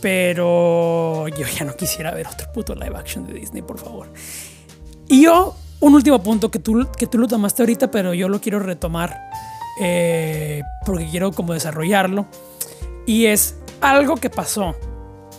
Pero 0.00 1.28
yo 1.28 1.46
ya 1.46 1.66
no 1.66 1.76
quisiera 1.76 2.12
ver 2.12 2.26
otro 2.26 2.50
puto 2.54 2.74
live 2.74 2.96
action 2.96 3.26
de 3.26 3.34
Disney, 3.34 3.60
por 3.60 3.78
favor. 3.78 4.08
Y 5.08 5.24
yo, 5.24 5.54
un 5.80 5.94
último 5.94 6.22
punto 6.22 6.50
que 6.50 6.58
tú, 6.58 6.88
que 6.96 7.06
tú 7.06 7.18
lo 7.18 7.28
tomaste 7.28 7.62
ahorita, 7.62 7.90
pero 7.90 8.14
yo 8.14 8.30
lo 8.30 8.40
quiero 8.40 8.60
retomar 8.60 9.18
eh, 9.80 10.62
porque 10.84 11.08
quiero 11.08 11.32
como 11.32 11.54
desarrollarlo. 11.54 12.26
Y 13.06 13.26
es 13.26 13.56
algo 13.80 14.16
que 14.16 14.30
pasó 14.30 14.76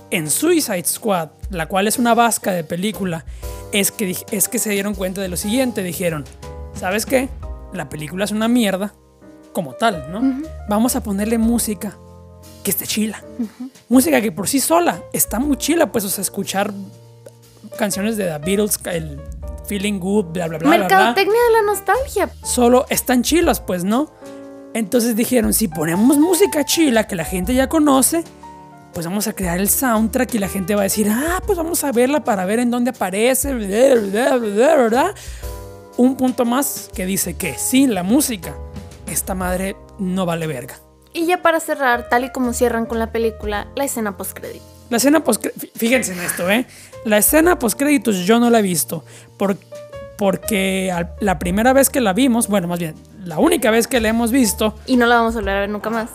en 0.09 0.29
Suicide 0.29 0.83
Squad, 0.83 1.29
la 1.49 1.67
cual 1.67 1.87
es 1.87 1.97
una 1.97 2.13
vasca 2.13 2.51
de 2.51 2.63
película, 2.63 3.23
es 3.71 3.91
que, 3.91 4.17
es 4.31 4.49
que 4.49 4.59
se 4.59 4.71
dieron 4.71 4.95
cuenta 4.95 5.21
de 5.21 5.29
lo 5.29 5.37
siguiente. 5.37 5.83
Dijeron, 5.83 6.25
¿sabes 6.73 7.05
qué? 7.05 7.29
La 7.71 7.87
película 7.87 8.25
es 8.25 8.31
una 8.31 8.47
mierda 8.47 8.93
como 9.53 9.73
tal, 9.73 10.11
¿no? 10.11 10.43
Vamos 10.67 10.95
a 10.95 11.03
ponerle 11.03 11.37
música 11.37 11.97
que 12.63 12.71
esté 12.71 12.85
chila. 12.85 13.23
Música 13.89 14.21
que 14.21 14.31
por 14.31 14.47
sí 14.47 14.59
sola 14.59 15.01
está 15.13 15.39
muy 15.39 15.57
chila, 15.57 15.91
pues, 15.91 16.03
o 16.05 16.09
sea, 16.09 16.21
escuchar 16.21 16.73
canciones 17.77 18.17
de 18.17 18.25
The 18.25 18.37
Beatles, 18.39 18.79
el 18.85 19.21
Feeling 19.65 19.99
Good, 19.99 20.25
bla, 20.25 20.47
bla, 20.47 20.57
bla, 20.57 20.67
bla, 20.67 20.77
bla 20.77 20.87
Mercadotecnia 20.87 21.41
de 21.47 21.51
la 21.53 21.61
nostalgia. 21.61 22.29
solo 22.43 22.85
están 22.89 23.23
chilas, 23.23 23.59
pues, 23.59 23.83
¿no? 23.83 24.11
Entonces 24.73 25.15
dijeron, 25.15 25.53
si 25.53 25.67
ponemos 25.67 26.17
música 26.17 26.63
chila 26.63 27.05
que 27.07 27.15
la 27.15 27.25
gente 27.25 27.53
ya 27.53 27.67
conoce, 27.67 28.23
pues 28.93 29.05
vamos 29.05 29.27
a 29.27 29.33
crear 29.33 29.59
el 29.59 29.69
soundtrack 29.69 30.35
y 30.35 30.39
la 30.39 30.47
gente 30.49 30.75
va 30.75 30.81
a 30.81 30.83
decir, 30.83 31.07
ah, 31.09 31.41
pues 31.45 31.57
vamos 31.57 31.83
a 31.83 31.91
verla 31.91 32.23
para 32.23 32.45
ver 32.45 32.59
en 32.59 32.71
dónde 32.71 32.91
aparece, 32.91 33.53
bla". 33.53 35.13
Un 35.97 36.15
punto 36.15 36.45
más 36.45 36.89
que 36.93 37.05
dice 37.05 37.35
que 37.35 37.55
sin 37.57 37.93
la 37.93 38.03
música, 38.03 38.55
esta 39.07 39.35
madre 39.35 39.75
no 39.99 40.25
vale 40.25 40.47
verga. 40.47 40.75
Y 41.13 41.25
ya 41.25 41.41
para 41.41 41.59
cerrar, 41.59 42.07
tal 42.09 42.23
y 42.23 42.31
como 42.31 42.53
cierran 42.53 42.85
con 42.85 42.97
la 42.97 43.11
película, 43.11 43.67
la 43.75 43.83
escena 43.83 44.15
postcrédito. 44.15 44.63
La 44.89 44.97
escena 44.97 45.23
post 45.23 45.45
fíjense 45.75 46.13
en 46.13 46.19
esto, 46.21 46.49
¿eh? 46.49 46.65
La 47.05 47.17
escena 47.17 47.59
post 47.59 47.77
créditos 47.77 48.25
yo 48.25 48.39
no 48.39 48.49
la 48.49 48.59
he 48.59 48.61
visto 48.61 49.03
por- 49.37 49.57
porque 50.17 50.91
al- 50.93 51.13
la 51.19 51.39
primera 51.39 51.73
vez 51.73 51.89
que 51.89 51.99
la 52.01 52.13
vimos, 52.13 52.47
bueno, 52.47 52.67
más 52.67 52.79
bien, 52.79 52.95
la 53.25 53.39
única 53.39 53.71
vez 53.71 53.87
que 53.87 53.99
la 53.99 54.09
hemos 54.09 54.31
visto, 54.31 54.75
Y 54.85 54.97
no 54.97 55.05
la 55.05 55.15
vamos 55.15 55.35
a 55.35 55.39
volver 55.39 55.57
a 55.57 55.59
ver 55.61 55.69
nunca 55.69 55.89
más. 55.89 56.09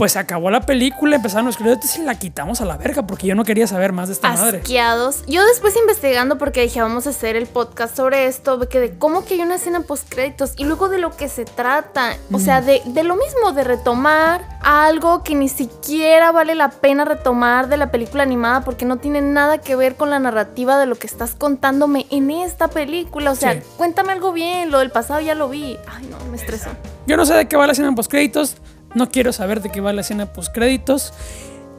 Pues 0.00 0.12
se 0.12 0.18
acabó 0.18 0.50
la 0.50 0.62
película, 0.62 1.16
empezaron 1.16 1.44
los 1.44 1.58
créditos 1.58 1.94
y 1.98 2.02
la 2.02 2.14
quitamos 2.18 2.62
a 2.62 2.64
la 2.64 2.78
verga 2.78 3.06
porque 3.06 3.26
yo 3.26 3.34
no 3.34 3.44
quería 3.44 3.66
saber 3.66 3.92
más 3.92 4.08
de 4.08 4.14
esta 4.14 4.32
madre. 4.32 4.58
asqueados. 4.60 5.24
Yo 5.26 5.44
después 5.44 5.76
investigando 5.76 6.38
porque 6.38 6.62
dije, 6.62 6.80
vamos 6.80 7.06
a 7.06 7.10
hacer 7.10 7.36
el 7.36 7.46
podcast 7.46 7.94
sobre 7.94 8.24
esto, 8.24 8.56
de 8.56 8.66
que 8.66 8.80
de 8.80 8.96
cómo 8.96 9.26
que 9.26 9.34
hay 9.34 9.40
una 9.42 9.56
escena 9.56 9.80
post 9.82 10.08
créditos 10.08 10.54
y 10.56 10.64
luego 10.64 10.88
de 10.88 10.96
lo 10.96 11.14
que 11.14 11.28
se 11.28 11.44
trata. 11.44 12.16
O 12.32 12.38
sea, 12.38 12.62
de, 12.62 12.80
de 12.86 13.02
lo 13.04 13.14
mismo, 13.14 13.52
de 13.52 13.62
retomar 13.62 14.40
algo 14.62 15.22
que 15.22 15.34
ni 15.34 15.50
siquiera 15.50 16.32
vale 16.32 16.54
la 16.54 16.70
pena 16.70 17.04
retomar 17.04 17.68
de 17.68 17.76
la 17.76 17.90
película 17.90 18.22
animada 18.22 18.62
porque 18.64 18.86
no 18.86 18.96
tiene 18.96 19.20
nada 19.20 19.58
que 19.58 19.76
ver 19.76 19.96
con 19.96 20.08
la 20.08 20.18
narrativa 20.18 20.78
de 20.78 20.86
lo 20.86 20.94
que 20.96 21.06
estás 21.08 21.32
contándome 21.34 22.06
en 22.08 22.30
esta 22.30 22.68
película. 22.68 23.32
O 23.32 23.36
sea, 23.36 23.52
Sí. 23.52 23.60
cuéntame 23.76 24.12
algo 24.12 24.32
bien, 24.32 24.70
lo 24.70 24.78
del 24.78 24.90
pasado 24.90 25.20
ya 25.20 25.34
lo 25.34 25.50
vi. 25.50 25.76
Ay, 25.94 26.06
no, 26.10 26.16
me 26.30 26.38
estresó. 26.38 26.70
Yo 27.06 27.18
no 27.18 27.26
sé 27.26 27.34
de 27.34 27.46
qué 27.48 27.56
va 27.58 27.66
la 27.66 27.72
escena 27.72 27.94
post 27.94 28.10
créditos, 28.10 28.56
no 28.94 29.10
quiero 29.10 29.32
saber 29.32 29.62
de 29.62 29.70
qué 29.70 29.80
va 29.80 29.92
la 29.92 30.00
escena 30.00 30.32
post 30.32 30.52
créditos 30.54 31.12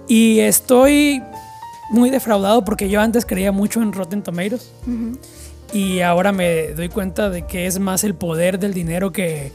y 0.08 0.40
estoy 0.40 1.22
muy 1.90 2.10
defraudado 2.10 2.64
porque 2.64 2.90
yo 2.90 3.02
antes 3.02 3.26
creía 3.26 3.52
mucho 3.52 3.82
en 3.82 3.94
Rotten 3.94 4.24
Tomatoes 4.24 4.72
y 5.74 6.02
ahora 6.02 6.32
me 6.32 6.70
doy 6.70 6.90
cuenta 6.90 7.30
de 7.30 7.46
que 7.46 7.66
es 7.66 7.80
más 7.80 8.04
el 8.04 8.16
poder 8.16 8.60
del 8.60 8.74
dinero 8.74 9.12
que, 9.12 9.52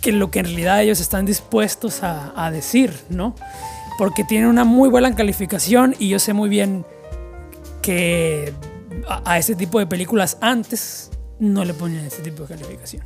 que 0.00 0.12
lo 0.12 0.30
que 0.30 0.40
en 0.40 0.46
realidad 0.46 0.82
ellos 0.82 1.00
están 1.00 1.26
dispuestos 1.26 2.02
a, 2.02 2.32
a 2.36 2.50
decir, 2.50 2.92
¿no? 3.08 3.34
Porque 3.98 4.24
tiene 4.24 4.48
una 4.48 4.64
muy 4.64 4.88
buena 4.88 5.14
calificación 5.14 5.94
y 5.98 6.08
yo 6.08 6.18
sé 6.18 6.32
muy 6.32 6.48
bien 6.48 6.84
que 7.80 8.52
a, 9.08 9.32
a 9.32 9.38
ese 9.38 9.54
tipo 9.54 9.78
de 9.78 9.86
películas 9.86 10.38
antes 10.40 11.10
no 11.38 11.64
le 11.64 11.74
ponían 11.74 12.04
ese 12.04 12.22
tipo 12.22 12.44
de 12.44 12.54
calificación. 12.54 13.04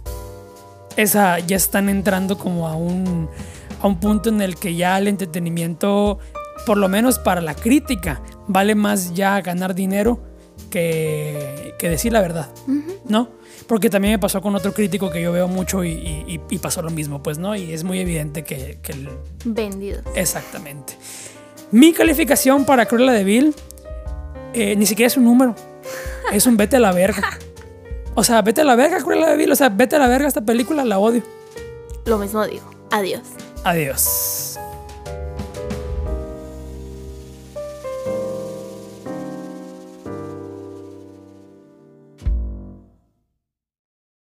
Esa 0.97 1.39
ya 1.41 1.57
están 1.57 1.89
entrando 1.89 2.39
como 2.39 2.69
a 2.69 2.75
un, 2.75 3.29
a 3.83 3.87
un 3.87 3.99
punto 4.01 4.29
en 4.29 4.41
el 4.41 4.57
que 4.57 4.75
ya 4.75 4.99
el 4.99 5.09
entretenimiento, 5.09 6.19
por 6.67 6.77
lo 6.79 6.89
menos 6.89 7.19
para 7.19 7.41
la 7.41 7.55
crítica, 7.55 8.23
vale 8.49 8.75
más 8.75 9.15
ya 9.15 9.41
ganar 9.41 9.75
dinero 9.75 10.21
que, 10.71 11.75
que 11.79 11.89
decir 11.89 12.13
la 12.13 12.21
verdad. 12.21 12.49
¿no? 13.09 13.29
Porque 13.67 13.91
también 13.91 14.15
me 14.15 14.19
pasó 14.19 14.41
con 14.41 14.55
otro 14.55 14.73
crítico 14.73 15.11
que 15.11 15.21
yo 15.23 15.33
veo 15.33 15.49
mucho 15.49 15.83
y, 15.85 15.91
y- 15.91 16.41
y 16.51 16.59
pasó 16.59 16.83
lo 16.83 16.91
mismo, 16.91 17.23
pues, 17.23 17.39
¿no? 17.39 17.57
Y 17.57 17.73
es 17.73 17.83
muy 17.85 17.99
evidente 18.01 18.45
que, 18.45 18.79
que 18.83 18.93
el- 18.93 19.09
Vendidos. 19.45 20.03
Exactamente. 20.15 20.97
Mi 21.73 21.93
calificación 21.93 22.65
para 22.65 22.87
Cruella 22.87 23.13
de 23.13 23.25
Vil 23.25 23.55
eh, 24.55 24.77
ni 24.77 24.87
siquiera 24.87 25.09
es 25.09 25.17
un 25.17 25.25
número. 25.25 25.55
Es 26.33 26.47
un 26.47 26.57
vete 26.57 26.77
a 26.77 26.81
la 26.81 26.93
verga. 26.93 27.23
O 28.15 28.25
sea, 28.25 28.41
vete 28.43 28.61
a 28.61 28.65
la 28.65 28.77
verga, 28.77 28.99
Cruella 29.03 29.29
de 29.31 29.37
Vil. 29.37 29.51
O 29.53 29.57
sea, 29.57 29.69
vete 29.69 29.97
a 29.97 29.99
la 29.99 30.09
verga 30.09 30.29
esta 30.29 30.41
película, 30.41 30.85
la 30.85 30.99
odio. 30.99 31.23
Lo 32.07 32.19
mismo 32.19 32.45
digo. 32.47 32.65
Adiós. 32.93 33.21
Adiós. 33.67 34.46